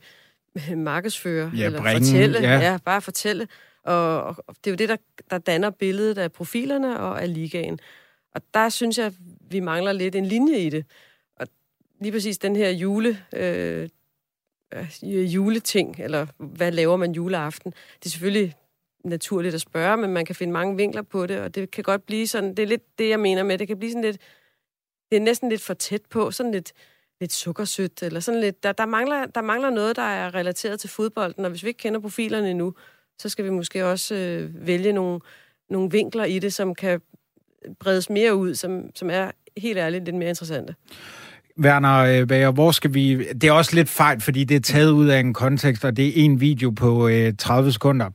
[0.77, 2.39] markedsføre, ja, eller bringe, fortælle.
[2.39, 2.59] Ja.
[2.59, 3.49] ja, bare fortælle.
[3.85, 4.97] Og, og det er jo det, der,
[5.31, 7.79] der danner billedet af profilerne og af ligaen.
[8.35, 9.13] Og der synes jeg,
[9.51, 10.85] vi mangler lidt en linje i det.
[12.01, 13.89] Lige præcis den her jule, øh,
[14.75, 18.55] øh, juleting, eller hvad laver man juleaften, det er selvfølgelig
[19.05, 22.07] naturligt at spørge, men man kan finde mange vinkler på det, og det kan godt
[22.07, 24.21] blive sådan, det er lidt det, jeg mener med, det kan blive sådan lidt,
[25.11, 26.73] det er næsten lidt for tæt på, sådan lidt,
[27.21, 30.91] lidt sukkersødt, eller sådan lidt, der, der, mangler, der mangler noget, der er relateret til
[30.91, 32.75] fodbolden, og hvis vi ikke kender profilerne endnu,
[33.19, 35.21] så skal vi måske også øh, vælge nogle,
[35.71, 37.01] nogle vinkler i det, som kan
[37.79, 40.75] bredes mere ud, som, som er helt ærligt lidt mere interessante.
[41.61, 43.25] Werner øh, Bager, hvor skal vi...
[43.25, 46.09] Det er også lidt fejl, fordi det er taget ud af en kontekst, og det
[46.09, 48.11] er en video på øh, 30 sekunder.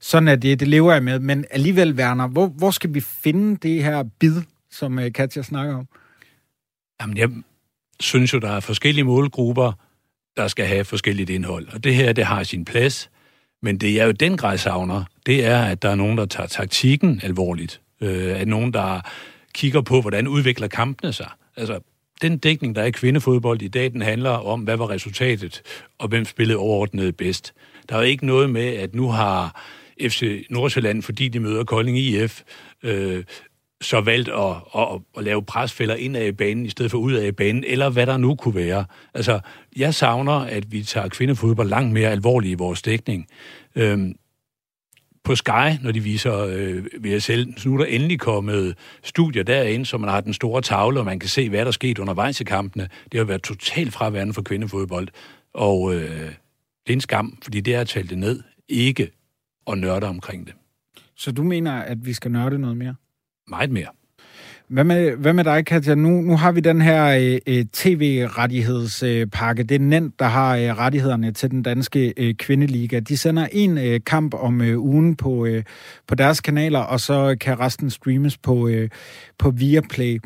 [0.00, 1.18] Sådan er det, det lever jeg med.
[1.18, 5.76] Men alligevel, Werner, hvor, hvor skal vi finde det her bid, som øh, Katja snakker
[5.76, 5.88] om?
[7.00, 7.30] Jamen, jeg
[8.00, 9.72] synes jo, der er forskellige målgrupper,
[10.36, 11.68] der skal have forskelligt indhold.
[11.72, 13.10] Og det her, det har sin plads.
[13.62, 16.46] Men det jeg jo den grad savner, det er, at der er nogen, der tager
[16.46, 17.80] taktikken alvorligt.
[18.00, 19.00] Øh, at nogen, der
[19.54, 21.28] kigger på, hvordan udvikler kampene sig.
[21.56, 21.78] Altså,
[22.22, 25.62] den dækning, der er i kvindefodbold i dag, den handler om, hvad var resultatet,
[25.98, 27.54] og hvem spillede overordnet bedst.
[27.88, 29.64] Der er jo ikke noget med, at nu har
[30.02, 32.42] FC Nordsjælland, fordi de møder Kolding IF,
[32.82, 33.24] øh,
[33.80, 37.36] så valgt at, at, at lave presfælder ind af banen, i stedet for ud af
[37.36, 38.84] banen, eller hvad der nu kunne være.
[39.14, 39.40] Altså,
[39.76, 43.26] jeg savner, at vi tager kvindefodbold langt mere alvorligt i vores dækning.
[43.76, 44.14] Øhm,
[45.28, 49.86] på Sky, når de viser øh, VSL, så nu er der endelig kommet studier derinde,
[49.86, 52.40] så man har den store tavle, og man kan se, hvad der er sket undervejs
[52.40, 52.88] i kampene.
[53.12, 55.08] Det har været totalt fraværende for kvindefodbold,
[55.54, 59.10] og øh, det er en skam, fordi det er at tale det ned, ikke
[59.66, 60.54] at nørde omkring det.
[61.16, 62.94] Så du mener, at vi skal nørde noget mere?
[63.48, 63.88] Meget mere.
[64.68, 65.94] Hvad med, hvad med dig, Katja?
[65.94, 69.62] Nu, nu har vi den her øh, øh tv-rettighedspakke.
[69.62, 73.00] Øh, det er Nent, der har øh, rettighederne til den danske øh, kvindeliga.
[73.00, 75.64] De sender en øh, kamp om øh, ugen på, øh,
[76.06, 78.90] på deres kanaler, og så kan resten streames på, øh,
[79.38, 80.20] på Viaplay.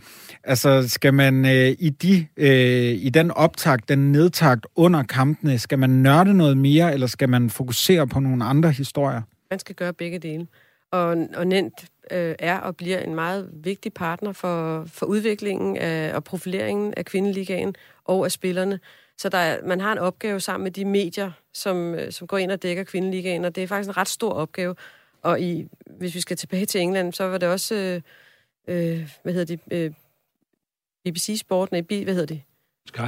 [0.45, 5.79] Altså, skal man øh, i, de, øh, i den optakt, den nedtakt under kampene, skal
[5.79, 9.23] man nørde noget mere, eller skal man fokusere på nogle andre historier?
[9.51, 10.47] Man skal gøre begge dele.
[10.93, 16.15] Og, og Nent øh, er og bliver en meget vigtig partner for, for udviklingen af,
[16.15, 18.81] og profileringen af kvindeligaen og af spillerne.
[19.19, 22.39] Så der er, man har en opgave sammen med de medier, som, øh, som går
[22.39, 24.75] ind og dækker kvindeligaen, og det er faktisk en ret stor opgave.
[25.23, 28.03] Og i, hvis vi skal tilbage til England, så var det også, øh,
[28.69, 29.93] øh, hvad hedder det, øh,
[31.05, 32.43] BBC Sport, nej, hvad hedder det?
[32.87, 33.01] Sky.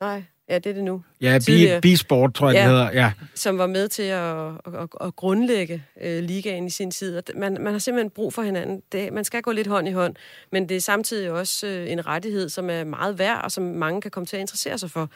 [0.00, 1.02] Nej, Ja, det er det nu.
[1.20, 1.38] Ja,
[1.82, 2.92] B-sport, tror jeg, ja, det hedder.
[2.92, 3.12] Ja.
[3.34, 4.46] Som var med til at,
[4.80, 7.22] at, at, grundlægge øh, ligaen i sin tid.
[7.34, 8.82] Man, man har simpelthen brug for hinanden.
[8.92, 10.16] Det, man skal gå lidt hånd i hånd,
[10.52, 14.00] men det er samtidig også øh, en rettighed, som er meget værd, og som mange
[14.00, 15.10] kan komme til at interessere sig for.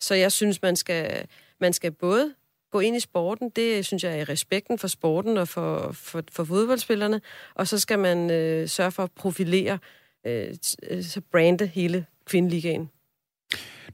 [0.00, 1.26] Så jeg synes, man skal,
[1.60, 2.34] man skal både
[2.72, 6.44] gå ind i sporten, det synes jeg er respekten for sporten og for, for, for
[6.44, 7.20] fodboldspillerne,
[7.54, 9.78] og så skal man øh, sørge for at profilere,
[10.26, 10.46] øh,
[11.02, 12.90] så brande hele kvindeligaen.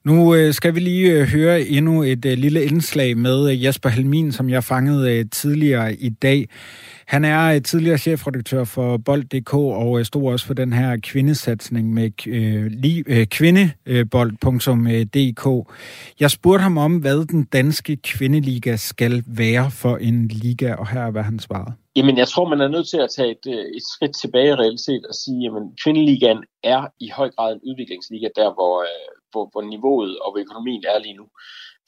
[0.04, 3.88] Nu øh, skal vi lige øh, høre endnu et øh, lille indslag med øh, Jesper
[3.88, 6.48] Helmin, som jeg fangede øh, tidligere i dag.
[7.06, 11.94] Han er øh, tidligere chefredaktør for Bold.dk og øh, stod også for den her kvindesatsning
[11.94, 15.46] med øh, li, øh, kvindebold.dk.
[15.46, 15.62] Øh,
[16.20, 21.00] jeg spurgte ham om, hvad den danske kvindeliga skal være for en liga, og her
[21.00, 21.72] er, hvad han svarede.
[21.96, 24.60] Jamen, jeg tror, man er nødt til at tage et, øh, et skridt tilbage i
[24.62, 29.48] realitet og sige, at kvindeligaen er i høj grad en udviklingsliga, der hvor, øh, hvor,
[29.52, 31.26] hvor niveauet og hvor økonomien er lige nu.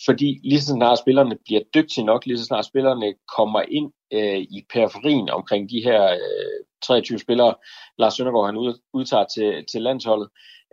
[0.07, 4.40] Fordi lige så snart spillerne bliver dygtige nok, lige så snart spillerne kommer ind øh,
[4.57, 7.55] i periferien omkring de her øh, 23 spillere,
[7.98, 10.28] Lars Søndergaard han ud, udtager til, til landsholdet,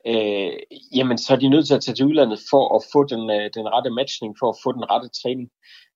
[0.07, 0.53] øh,
[0.95, 3.49] jamen så er de nødt til at tage til udlandet for at få den, øh,
[3.55, 5.49] den rette matchning, for at få den rette træning.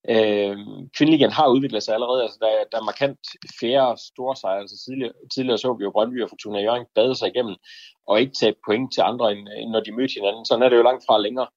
[0.09, 0.57] Øh,
[0.95, 3.19] Kvindeligaen har udviklet sig allerede, altså der, der er markant
[3.59, 4.59] færre store sejre.
[4.59, 7.55] Altså tidligere, tidligere så vi jo Brøndby og Fortuna Jørgen bade sig igennem,
[8.07, 10.45] og ikke tage point til andre, end, end når de mødte hinanden.
[10.45, 11.47] Sådan er det jo langt fra længere.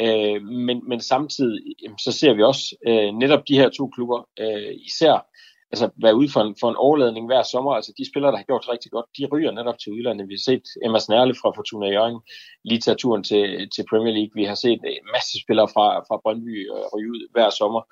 [0.00, 1.60] Øh, men, men samtidig
[1.98, 5.26] så ser vi også øh, netop de her to klubber, øh, især
[5.72, 7.72] altså, være ude for en, for en overladning hver sommer.
[7.72, 10.28] Altså de spillere, der har gjort rigtig godt, de ryger netop til udlandet.
[10.28, 12.20] Vi har set Emma Snærle fra Fortuna Jørgen
[12.64, 14.34] lige tage turen til, til Premier League.
[14.34, 17.82] Vi har set en masse spillere fra, fra Brøndby øh, ryge ud hver sommer.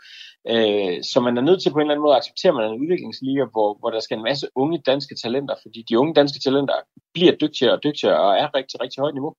[0.53, 2.64] Øh, så man er nødt til på en eller anden måde at acceptere, at man
[2.64, 6.14] er en udviklingsliga, hvor, hvor der skal en masse unge danske talenter, fordi de unge
[6.14, 6.77] danske talenter
[7.14, 9.35] bliver dygtigere og dygtigere og er rigtig, rigtig højt niveau.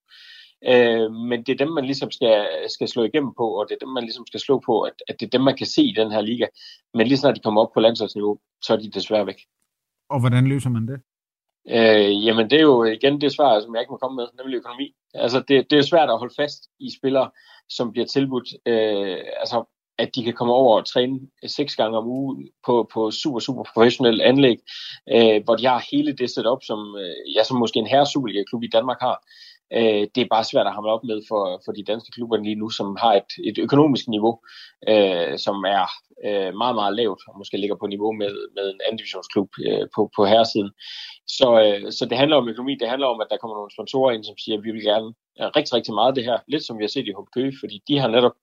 [0.66, 3.86] Øh, men det er dem, man ligesom skal, skal slå igennem på, og det er
[3.86, 5.94] dem, man ligesom skal slå på, at, at det er dem, man kan se i
[5.98, 6.46] den her liga.
[6.94, 9.40] Men lige snart de kommer op på landsholdsniveau, så er de desværre væk.
[10.10, 11.00] Og hvordan løser man det?
[11.70, 14.58] Øh, jamen det er jo igen det svar, som jeg ikke må komme med, nemlig
[14.58, 14.96] økonomi.
[15.14, 17.30] Altså det, det er svært at holde fast i spillere,
[17.70, 19.64] som bliver tilbudt, øh, altså
[19.98, 23.64] at de kan komme over og træne seks gange om ugen på, på super, super
[23.74, 24.58] professionelle anlæg,
[25.14, 28.64] øh, hvor de har hele det setup, som, øh, ja, som måske en herre Superliga-klub
[28.64, 29.18] i Danmark har.
[29.74, 32.56] Øh, det er bare svært at hamle op med for, for de danske klubber lige
[32.56, 34.40] nu, som har et, et økonomisk niveau,
[34.90, 35.86] øh, som er
[36.26, 39.86] øh, meget, meget lavt, og måske ligger på niveau med, med en anden divisionsklub øh,
[39.96, 40.72] på, på herresiden.
[41.28, 44.12] Så, øh, så det handler om økonomi, det handler om, at der kommer nogle sponsorer
[44.12, 45.10] ind, som siger, at vi vil gerne
[45.40, 47.82] øh, rigtig, rigtig meget det her, lidt som vi har set i HB Køge, fordi
[47.88, 48.36] de har netop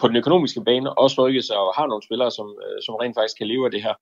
[0.00, 3.16] på den økonomiske bane også rykket sig og har nogle spillere, som, øh, som rent
[3.16, 3.94] faktisk kan leve af det her.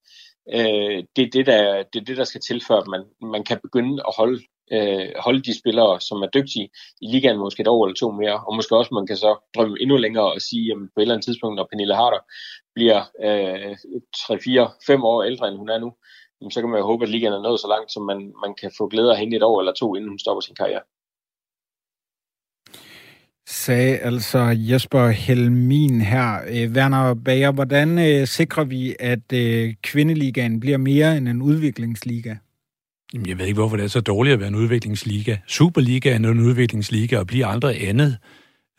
[0.56, 3.02] Øh, det, er det, der, det er det, der skal til, før man,
[3.34, 4.40] man kan begynde at holde
[4.72, 6.68] øh, holde de spillere, som er dygtige
[7.02, 9.76] i ligaen måske et år eller to mere, og måske også man kan så drømme
[9.80, 12.22] endnu længere og sige, at på et eller andet tidspunkt, når Pernille Harder
[12.74, 13.76] bliver øh,
[14.26, 15.92] 3, 4, 5 år ældre, end hun er nu,
[16.50, 18.70] så kan man jo håbe, at ligaen er nået så langt, så man, man kan
[18.78, 20.82] få glæde af hende et år eller to, inden hun stopper sin karriere.
[23.48, 26.40] Sagde altså Jesper Helmin her.
[26.48, 32.34] Øh, Werner Bager, hvordan øh, sikrer vi, at øh, kvindeligaen bliver mere end en udviklingsliga?
[33.14, 35.36] Jamen, jeg ved ikke, hvorfor det er så dårligt at være en udviklingsliga.
[35.46, 38.18] Superliga er en udviklingsliga og bliver andre andet.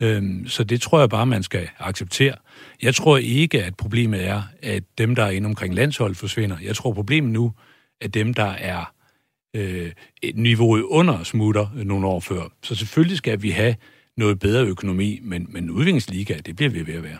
[0.02, 2.34] Øhm, så det tror jeg bare, man skal acceptere.
[2.82, 6.56] Jeg tror ikke, at problemet er, at dem, der er inde omkring landshold, forsvinder.
[6.62, 7.52] Jeg tror, problemet nu
[8.00, 8.94] er dem, der er
[9.56, 9.92] øh,
[10.34, 12.42] niveauet under smutter nogle år før.
[12.62, 13.74] Så selvfølgelig skal vi have
[14.16, 17.18] noget bedre økonomi, men, men udviklingsliga, det bliver vi ved at være.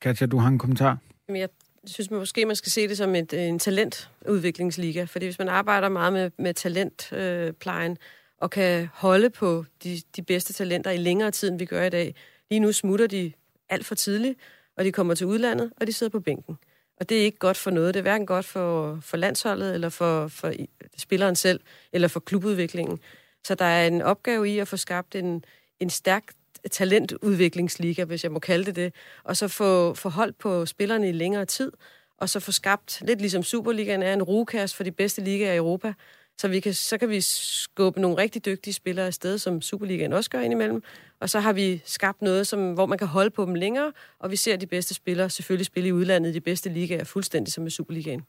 [0.00, 0.98] Katja, du har en kommentar?
[1.28, 1.48] Jamen, jeg
[1.86, 5.04] synes man måske, man skal se det som et, øh, en talentudviklingsliga.
[5.04, 7.96] Fordi hvis man arbejder meget med, med talentplejen, øh,
[8.40, 11.90] og kan holde på de, de bedste talenter i længere tid, end vi gør i
[11.90, 12.14] dag.
[12.50, 13.32] Lige nu smutter de
[13.68, 14.38] alt for tidligt,
[14.76, 16.58] og de kommer til udlandet, og de sidder på bænken.
[17.00, 17.94] Og det er ikke godt for noget.
[17.94, 20.52] Det er hverken godt for, for landsholdet, eller for, for
[20.96, 21.60] spilleren selv,
[21.92, 23.00] eller for klubudviklingen.
[23.44, 25.44] Så der er en opgave i at få skabt en,
[25.80, 26.24] en stærk
[26.70, 28.94] talentudviklingsliga, hvis jeg må kalde det det,
[29.24, 31.72] og så få, få holdt på spillerne i længere tid,
[32.18, 35.56] og så få skabt, lidt ligesom Superligaen er en rugekast for de bedste ligaer i
[35.56, 35.92] Europa,
[36.40, 40.30] så, vi kan, så kan vi skubbe nogle rigtig dygtige spillere afsted, som Superligaen også
[40.30, 40.82] gør indimellem.
[41.20, 44.30] Og så har vi skabt noget, som, hvor man kan holde på dem længere, og
[44.30, 47.62] vi ser de bedste spillere selvfølgelig spille i udlandet i de bedste ligaer, fuldstændig som
[47.62, 48.22] med Superligaen.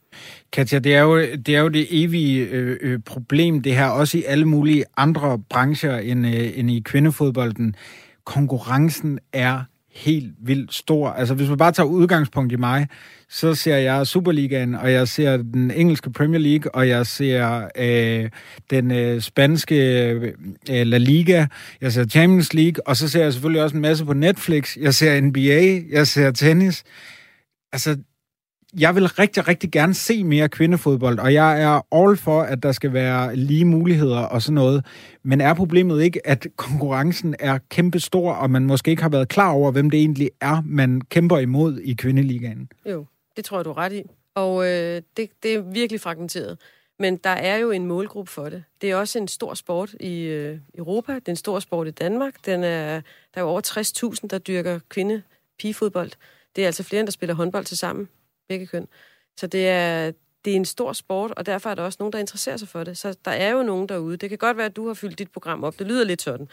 [0.51, 4.17] Katja, det er jo det, er jo det evige øh, øh, problem, det her, også
[4.17, 7.75] i alle mulige andre brancher end, øh, end i kvindefodbolden.
[8.29, 11.09] Konkurrencen er helt vildt stor.
[11.09, 12.87] Altså, hvis man bare tager udgangspunkt i mig,
[13.29, 18.29] så ser jeg Superligaen, og jeg ser den engelske Premier League, og jeg ser øh,
[18.69, 19.75] den øh, spanske
[20.09, 20.33] øh,
[20.69, 21.45] La Liga,
[21.81, 24.77] jeg ser Champions League, og så ser jeg selvfølgelig også en masse på Netflix.
[24.77, 26.83] Jeg ser NBA, jeg ser tennis.
[27.73, 27.97] Altså,
[28.77, 32.71] jeg vil rigtig, rigtig gerne se mere kvindefodbold, og jeg er all for, at der
[32.71, 34.85] skal være lige muligheder og sådan noget.
[35.23, 39.27] Men er problemet ikke, at konkurrencen er kæmpe stor, og man måske ikke har været
[39.27, 42.69] klar over, hvem det egentlig er, man kæmper imod i kvindeligaen?
[42.85, 43.05] Jo,
[43.35, 44.03] det tror jeg, du er ret i.
[44.35, 46.57] Og øh, det, det er virkelig fragmenteret.
[46.99, 48.63] Men der er jo en målgruppe for det.
[48.81, 51.13] Det er også en stor sport i øh, Europa.
[51.13, 52.45] Det er en stor sport i Danmark.
[52.45, 53.01] Den er,
[53.33, 53.61] der er jo over
[54.21, 55.21] 60.000, der dyrker kvinde
[55.59, 56.11] pigefodbold.
[56.55, 58.07] Det er altså flere, end der spiller håndbold til sammen,
[58.49, 58.87] begge køn.
[59.37, 60.11] Så det er,
[60.45, 62.83] det er en stor sport, og derfor er der også nogen, der interesserer sig for
[62.83, 62.97] det.
[62.97, 64.17] Så der er jo nogen derude.
[64.17, 65.79] Det kan godt være, at du har fyldt dit program op.
[65.79, 66.49] Det lyder lidt sådan.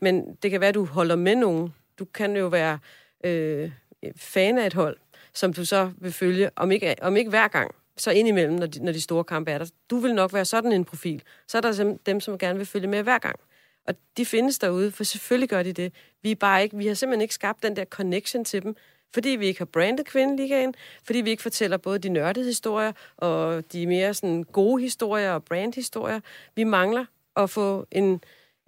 [0.00, 1.74] Men det kan være, at du holder med nogen.
[1.98, 2.78] Du kan jo være
[3.24, 3.70] øh,
[4.16, 4.96] fan af et hold,
[5.34, 8.84] som du så vil følge, om ikke, om ikke hver gang, så indimellem, når de,
[8.84, 9.70] når de store kampe er der.
[9.90, 11.22] Du vil nok være sådan en profil.
[11.48, 13.40] Så er der dem, som gerne vil følge med hver gang.
[13.86, 15.92] Og de findes derude, for selvfølgelig gør de det.
[16.22, 18.76] Vi, er bare ikke, vi har simpelthen ikke skabt den der connection til dem,
[19.14, 23.72] fordi vi ikke har brandet kvindeligaen, fordi vi ikke fortæller både de nørdede historier og
[23.72, 26.20] de mere sådan gode historier og brandhistorier.
[26.56, 27.04] Vi mangler
[27.36, 28.20] at få en,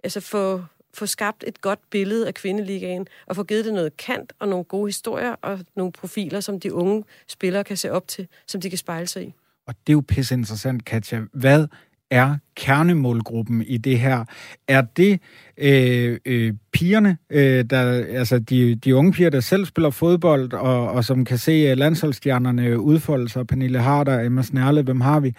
[0.03, 0.63] altså få,
[0.93, 4.65] få skabt et godt billede af kvindeligaen, og få givet det noget kant og nogle
[4.65, 8.69] gode historier og nogle profiler, som de unge spillere kan se op til, som de
[8.69, 9.33] kan spejle sig i.
[9.67, 11.21] Og det er jo pisse interessant, Katja.
[11.33, 11.67] Hvad
[12.11, 14.25] er kernemålgruppen i det her?
[14.67, 15.19] Er det
[15.57, 20.91] øh, øh, pigerne, øh, der, altså de, de unge piger, der selv spiller fodbold, og,
[20.91, 25.35] og som kan se øh, landsholdsstjernerne udfolde sig, Pernille Harder, Emma Snærle, hvem har vi?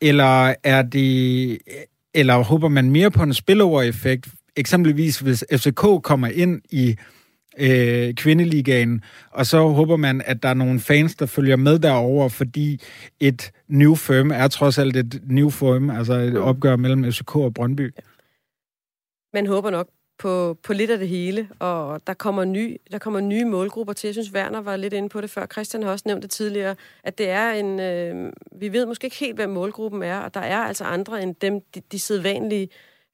[0.00, 1.58] Eller er det,
[2.14, 4.28] eller håber man mere på en spillover-effekt?
[4.56, 6.96] Eksempelvis hvis FCK kommer ind i øh,
[8.16, 12.80] kvindeligaen, og så håber man, at der er nogle fans, der følger med derover, fordi
[13.20, 16.42] et new firm er trods alt et new firm, altså et mm.
[16.42, 17.94] opgør mellem FCK og Brøndby.
[19.34, 19.88] Man håber nok
[20.18, 24.08] på, på lidt af det hele, og der kommer, ny, der kommer nye målgrupper til.
[24.08, 25.46] Jeg synes, Werner var lidt inde på det før.
[25.46, 27.80] Christian har også nævnt det tidligere, at det er en...
[27.80, 31.34] Øh, vi ved måske ikke helt, hvad målgruppen er, og der er altså andre end
[31.34, 32.68] dem, de, de sædvanlige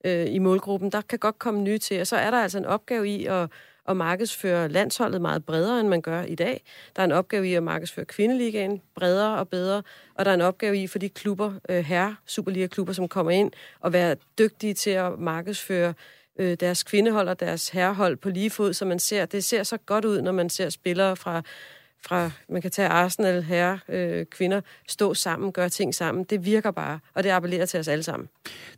[0.05, 0.93] øh, i målgruppen.
[0.93, 3.51] Der kan godt komme nye til, og så er der altså en opgave i at
[3.89, 6.65] at markedsføre landsholdet meget bredere, end man gør i dag.
[6.97, 9.83] Der er en opgave i at markedsføre kvindeligaen bredere og bedre,
[10.15, 13.53] og der er en opgave i for de klubber, øh, herre Superliga-klubber, som kommer ind,
[13.81, 15.95] og være dygtige til at markedsføre
[16.39, 19.77] øh, deres kvindehold og deres herrehold på lige fod, så man ser, det ser så
[19.77, 21.43] godt ud, når man ser spillere fra
[22.09, 26.25] fra, man kan tage Arsenal, herre, øh, kvinder, stå sammen, gøre ting sammen.
[26.31, 28.29] Det virker bare, og det appellerer til os alle sammen.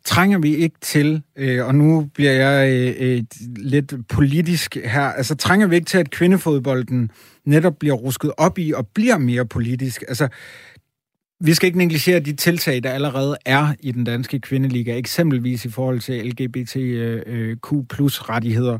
[0.04, 3.22] Trænger vi ikke til, øh, og nu bliver jeg øh, øh,
[3.56, 7.10] lidt politisk her, altså trænger vi ikke til, at kvindefodbolden
[7.44, 10.04] netop bliver rusket op i og bliver mere politisk?
[10.08, 10.28] Altså,
[11.40, 15.70] vi skal ikke negligere de tiltag, der allerede er i den danske kvindeliga, eksempelvis i
[15.70, 18.78] forhold til LGBTQ plus rettigheder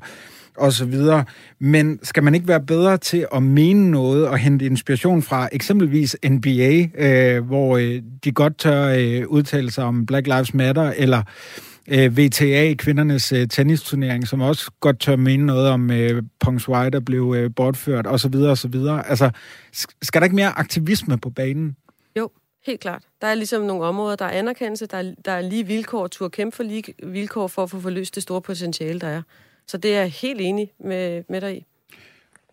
[0.59, 1.25] og så videre.
[1.59, 6.17] Men skal man ikke være bedre til at mene noget og hente inspiration fra eksempelvis
[6.29, 11.23] NBA, øh, hvor øh, de godt tør øh, udtale sig om Black Lives Matter, eller
[11.89, 17.01] øh, VTA, kvindernes øh, tennisturnering, som også godt tør mene noget om øh, Pong der
[17.01, 19.09] blev øh, bortført, og så videre, og så videre.
[19.09, 19.31] Altså,
[20.03, 21.77] skal der ikke mere aktivisme på banen?
[22.19, 22.31] Jo,
[22.67, 23.03] helt klart.
[23.21, 26.29] Der er ligesom nogle områder, der er anerkendelse, der er, der er lige vilkår, tur
[26.29, 29.23] kæmpe for lige vilkår for at få forløst det store potentiale, der er.
[29.69, 31.67] Så det er jeg helt enig med, med dig i.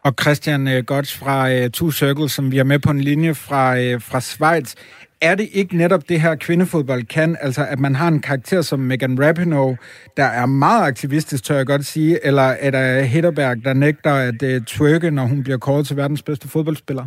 [0.03, 3.35] Og Christian uh, Gotts fra uh, Two Circles, som vi er med på en linje
[3.35, 4.75] fra, uh, fra Schweiz.
[5.21, 8.79] Er det ikke netop det her kvindefodbold kan, altså at man har en karakter som
[8.79, 9.77] Megan Rapinoe,
[10.17, 14.43] der er meget aktivistisk, tør jeg godt sige, eller er der Hedderberg, der nægter at
[14.43, 17.05] uh, twerke, når hun bliver kåret til verdens bedste fodboldspiller?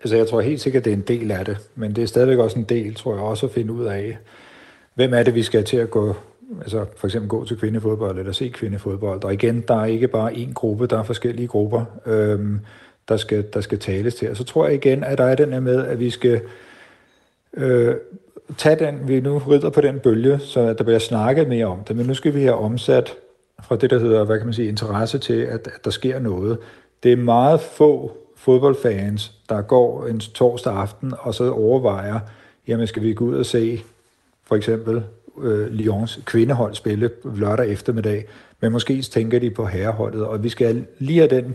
[0.00, 2.38] Altså jeg tror helt sikkert, det er en del af det, men det er stadigvæk
[2.38, 4.18] også en del, tror jeg også, at finde ud af,
[4.94, 6.16] hvem er det, vi skal til at gå
[6.60, 9.24] altså for eksempel gå til kvindefodbold eller se kvindefodbold.
[9.24, 12.60] Og igen, der er ikke bare én gruppe, der er forskellige grupper, øhm,
[13.08, 14.30] der, skal, der skal tales til.
[14.30, 16.40] Og så tror jeg igen, at der er den her med, at vi skal
[17.54, 17.94] øh,
[18.58, 21.96] tage den, vi nu rider på den bølge, så der bliver snakket mere om det,
[21.96, 23.14] men nu skal vi have omsat
[23.62, 26.58] fra det, der hedder, hvad kan man sige, interesse til, at, at der sker noget.
[27.02, 32.20] Det er meget få fodboldfans, der går en torsdag aften og så overvejer,
[32.68, 33.82] jamen skal vi gå ud og se
[34.44, 35.02] for eksempel
[35.42, 38.24] øh, Lyons kvindehold spille lørdag eftermiddag,
[38.60, 41.54] men måske tænker de på herreholdet, og vi skal lige have den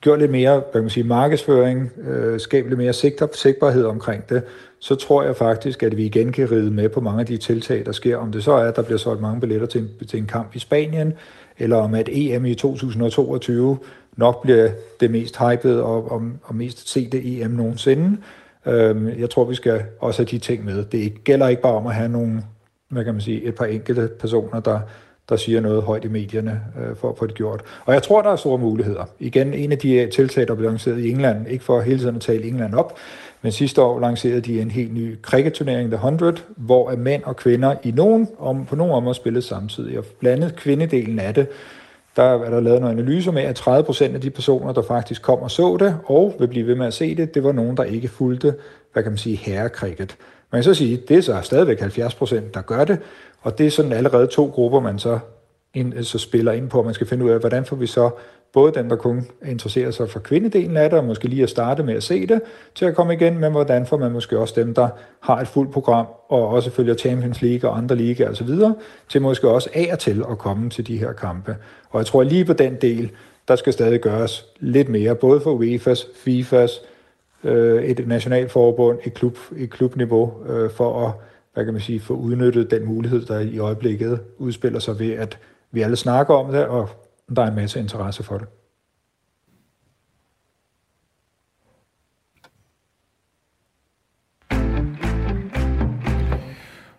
[0.00, 4.42] gjort lidt mere hvad man sige, markedsføring, øh, skabe lidt mere sigter, sigtbarhed omkring det,
[4.78, 7.86] så tror jeg faktisk, at vi igen kan ride med på mange af de tiltag,
[7.86, 8.16] der sker.
[8.16, 10.56] Om det så er, at der bliver solgt mange billetter til en, til en kamp
[10.56, 11.12] i Spanien,
[11.58, 13.78] eller om at EM i 2022
[14.16, 14.68] nok bliver
[15.00, 18.18] det mest hypede og, og, og mest sete EM nogensinde.
[18.66, 20.84] Øhm, jeg tror, vi skal også have de ting med.
[20.84, 22.42] Det gælder ikke bare om at have nogle
[22.88, 24.80] hvad kan man sige, et par enkelte personer, der,
[25.28, 27.62] der siger noget højt i medierne øh, for at få det gjort.
[27.84, 29.04] Og jeg tror, der er store muligheder.
[29.18, 32.16] Igen, en af de øh, tiltag, der blev lanceret i England, ikke for hele tiden
[32.16, 32.98] at tale England op,
[33.42, 37.74] men sidste år lancerede de en helt ny cricketturnering, The 100, hvor mænd og kvinder
[37.82, 39.98] i nogen, om, på nogle områder spillede samtidig.
[39.98, 41.46] Og blandet kvindedelen af det,
[42.16, 45.22] der er der lavet nogle analyser med, at 30 procent af de personer, der faktisk
[45.22, 47.76] kom og så det, og vil blive ved med at se det, det var nogen,
[47.76, 48.54] der ikke fulgte,
[48.92, 50.16] hvad kan man sige, herrekricket.
[50.52, 52.98] Man kan så sige, det er så stadigvæk 70 procent, der gør det,
[53.40, 55.18] og det er sådan allerede to grupper, man så,
[55.74, 58.10] ind, så spiller ind på, man skal finde ud af, hvordan får vi så
[58.52, 61.82] både dem, der kun interesserer sig for kvindedelen af det, og måske lige at starte
[61.82, 62.40] med at se det,
[62.74, 64.88] til at komme igen, men hvordan får man måske også dem, der
[65.20, 68.50] har et fuldt program, og også følger Champions League og andre ligaer osv.,
[69.08, 71.56] til måske også af og til at komme til de her kampe.
[71.90, 73.10] Og jeg tror lige på den del,
[73.48, 76.87] der skal stadig gøres lidt mere, både for UEFA's, FIFA's,
[77.44, 81.12] øh, et nationalforbund, et, klub, et klubniveau, øh, for at
[81.54, 85.38] hvad kan man sige, få udnyttet den mulighed, der i øjeblikket udspiller sig ved, at
[85.70, 86.88] vi alle snakker om det, og
[87.36, 88.46] der er en masse interesse for det.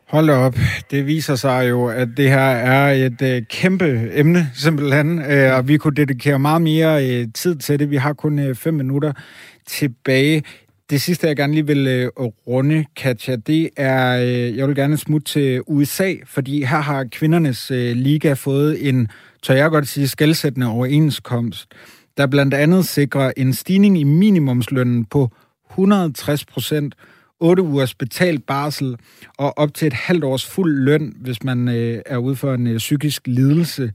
[0.10, 0.56] Hold op.
[0.92, 5.68] Det viser sig jo, at det her er et øh, kæmpe emne, simpelthen, øh, og
[5.68, 7.90] vi kunne dedikere meget mere øh, tid til det.
[7.90, 9.14] Vi har kun øh, fem minutter
[9.70, 10.44] tilbage.
[10.90, 12.12] Det sidste, jeg gerne lige vil øh,
[12.48, 17.72] runde, Katja, det er, øh, jeg vil gerne smutte til USA, fordi her har kvindernes
[17.72, 19.08] øh, liga fået en,
[19.44, 21.68] tør jeg godt sige, skældsættende overenskomst,
[22.18, 25.32] der blandt andet sikrer en stigning i minimumslønnen på
[25.70, 26.96] 160 procent,
[27.40, 28.98] 8 ugers betalt barsel
[29.38, 32.68] og op til et halvt års fuld løn, hvis man øh, er ude for en
[32.68, 33.92] øh, psykisk lidelse.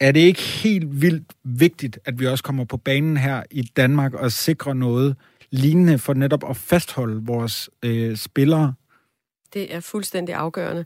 [0.00, 4.14] Er det ikke helt vildt vigtigt, at vi også kommer på banen her i Danmark
[4.14, 5.16] og sikrer noget
[5.50, 8.74] lignende for netop at fastholde vores øh, spillere?
[9.52, 10.84] Det er fuldstændig afgørende.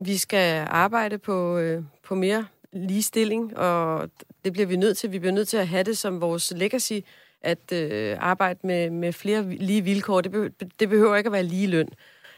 [0.00, 4.10] Vi skal arbejde på, øh, på mere ligestilling, og
[4.44, 5.12] det bliver vi nødt til.
[5.12, 6.92] Vi bliver nødt til at have det som vores legacy,
[7.40, 10.20] at øh, arbejde med, med flere lige vilkår.
[10.20, 10.50] Det, be,
[10.80, 11.88] det behøver ikke at være lige løn.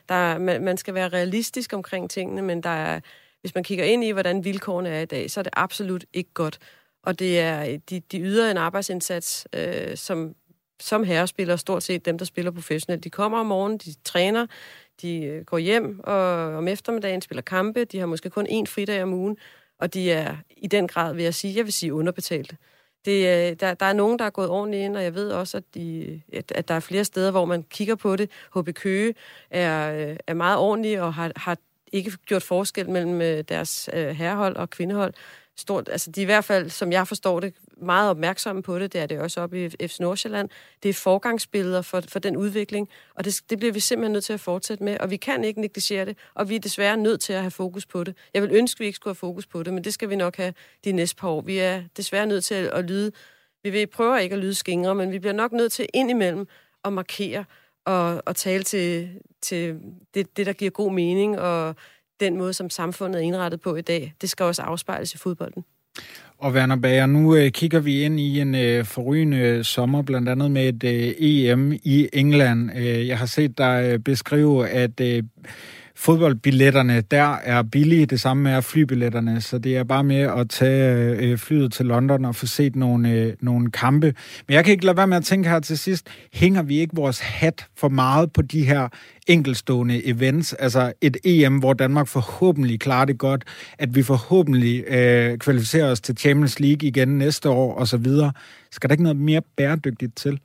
[0.08, 3.00] Der, man, man skal være realistisk omkring tingene, men der er,
[3.40, 6.30] hvis man kigger ind i, hvordan vilkårene er i dag, så er det absolut ikke
[6.34, 6.58] godt.
[7.02, 10.34] Og det er, de, de yder en arbejdsindsats, øh, som,
[10.80, 13.04] som herrespillere, stort set dem, der spiller professionelt.
[13.04, 14.46] De kommer om morgenen, de træner,
[15.02, 16.16] de øh, går hjem, og
[16.56, 17.84] om eftermiddagen spiller kampe.
[17.84, 19.36] De har måske kun én fridag om ugen,
[19.78, 22.56] og de er i den grad, vil jeg sige, jeg vil sige underbetalte.
[23.04, 25.56] Det, øh, der, der er nogen, der er gået ordentligt ind, og jeg ved også,
[25.56, 28.30] at, de, at, at der er flere steder, hvor man kigger på det.
[28.56, 29.14] HB Køge
[29.50, 31.56] er, øh, er meget ordentlig og har, har
[31.92, 35.14] ikke gjort forskel mellem øh, deres øh, herrehold og kvindehold
[35.60, 38.92] stort, altså de er i hvert fald, som jeg forstår det, meget opmærksomme på det.
[38.92, 40.48] Det er det også oppe i FC Nordsjælland.
[40.82, 44.32] Det er forgangsbilleder for, for den udvikling, og det, det bliver vi simpelthen nødt til
[44.32, 47.32] at fortsætte med, og vi kan ikke negligere det, og vi er desværre nødt til
[47.32, 48.16] at have fokus på det.
[48.34, 50.16] Jeg vil ønske, at vi ikke skulle have fokus på det, men det skal vi
[50.16, 51.40] nok have de næste par år.
[51.40, 53.12] Vi er desværre nødt til at, at lyde,
[53.62, 56.46] vi vil prøve ikke at lyde skingre, men vi bliver nok nødt til indimellem
[56.84, 57.44] at markere
[57.84, 59.08] og, og tale til,
[59.42, 59.76] til
[60.14, 61.76] det, det, der giver god mening, og
[62.20, 65.64] den måde, som samfundet er indrettet på i dag, det skal også afspejles i fodbolden.
[66.38, 70.28] Og Werner Bager, nu øh, kigger vi ind i en øh, forrygende øh, sommer, blandt
[70.28, 72.70] andet med et øh, EM i England.
[72.76, 75.22] Øh, jeg har set dig øh, beskrive, at øh,
[76.00, 81.16] fodboldbilletterne der er billige, det samme er flybilletterne, så det er bare med at tage
[81.16, 84.14] øh, flyet til London og få set nogle, øh, nogle kampe.
[84.48, 86.96] Men jeg kan ikke lade være med at tænke her til sidst, hænger vi ikke
[86.96, 88.88] vores hat for meget på de her
[89.26, 93.44] enkelstående events, altså et EM, hvor Danmark forhåbentlig klarer det godt,
[93.78, 98.06] at vi forhåbentlig øh, kvalificerer os til Champions League igen næste år osv.
[98.70, 100.40] Skal der ikke noget mere bæredygtigt til?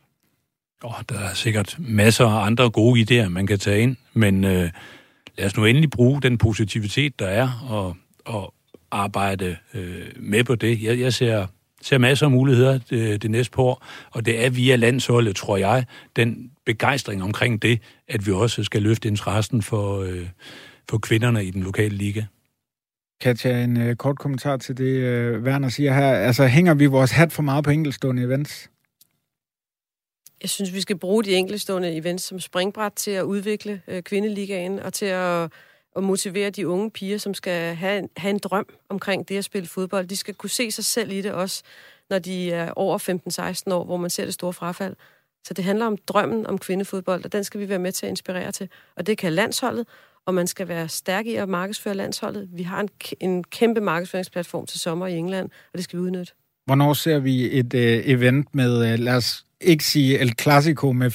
[0.84, 4.70] Oh, der er sikkert masser af andre gode idéer, man kan tage ind, men øh,
[5.38, 8.54] lad os nu endelig bruge den positivitet, der er, og, og
[8.92, 10.84] arbejde øh, med på det.
[10.84, 11.48] Jeg, jeg ser,
[11.82, 15.58] ser masser af muligheder det, det næste par år, og det er via landsholdet, tror
[15.58, 20.28] jeg, den begejstring omkring det, at vi også skal løfte interessen for, øh,
[20.90, 22.24] for kvinderne i den lokale liga.
[23.22, 26.14] Katja, en øh, kort kommentar til det, øh, Werner siger her.
[26.14, 28.70] Altså, hænger vi vores hat for meget på enkeltstående events?
[30.46, 34.80] Jeg synes, vi skal bruge de enkeltstående events som springbræt til at udvikle øh, kvindeligaen
[34.80, 35.52] og til at,
[35.96, 39.44] at motivere de unge piger, som skal have en, have en drøm omkring det at
[39.44, 40.08] spille fodbold.
[40.08, 41.64] De skal kunne se sig selv i det også,
[42.10, 42.98] når de er over
[43.70, 44.96] 15-16 år, hvor man ser det store frafald.
[45.48, 48.10] Så det handler om drømmen om kvindefodbold, og den skal vi være med til at
[48.10, 48.70] inspirere til.
[48.96, 49.88] Og det kan landsholdet,
[50.26, 52.50] og man skal være stærk i at markedsføre landsholdet.
[52.54, 52.90] Vi har en,
[53.20, 56.34] en kæmpe markedsføringsplatform til sommer i England, og det skal vi udnytte.
[56.66, 61.12] Hvornår ser vi et øh, event med, øh, lad os ikke sige El Clasico med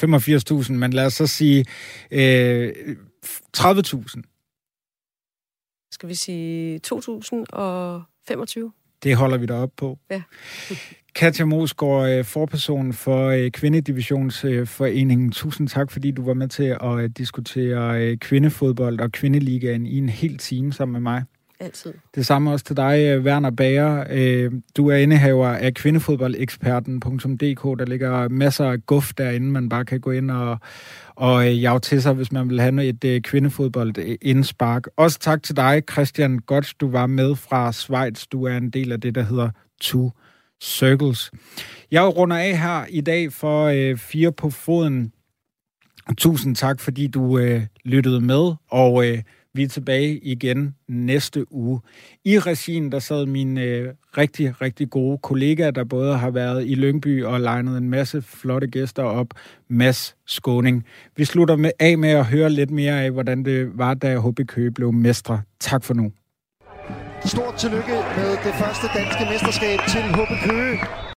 [0.66, 1.64] 85.000, men lad os så sige
[2.10, 2.72] øh,
[3.56, 4.22] 30.000.
[5.92, 8.72] Skal vi sige 2025?
[9.02, 9.98] Det holder vi da op på.
[10.10, 10.22] Ja.
[11.14, 15.32] Katja Mosgaard, øh, forperson for øh, Kvindedivisionsforeningen.
[15.32, 20.08] Tusind tak, fordi du var med til at øh, diskutere kvindefodbold og kvindeligaen i en
[20.08, 21.24] hel time sammen med mig.
[21.60, 21.94] Altid.
[22.14, 24.04] Det samme også til dig, øh, Werner Bager.
[24.10, 27.78] Øh, du er indehaver af kvindefodboldeksperten.dk.
[27.78, 30.58] Der ligger masser af guf derinde, man bare kan gå ind og,
[31.14, 34.88] og øh, jage til sig, hvis man vil have et kvindefodboldindspark.
[34.96, 38.26] Også tak til dig, Christian Godt, du var med fra Schweiz.
[38.26, 39.50] Du er en del af det, der hedder
[39.80, 40.10] Two
[40.62, 41.30] Circles.
[41.90, 45.12] Jeg runder af her i dag for øh, fire på foden.
[46.18, 49.18] Tusind tak, fordi du øh, lyttede med, og øh,
[49.54, 51.80] vi er tilbage igen næste uge.
[52.24, 53.88] I regien, der sad mine øh,
[54.18, 58.66] rigtig, rigtig gode kollegaer, der både har været i Lyngby og legnet en masse flotte
[58.66, 59.26] gæster op.
[59.68, 60.84] Mads Skåning.
[61.16, 64.40] Vi slutter med, af med at høre lidt mere af, hvordan det var, da HB
[64.48, 65.42] Køge blev mestre.
[65.60, 66.12] Tak for nu.
[67.24, 70.78] Stort tillykke med det første danske mesterskab til HB Køge.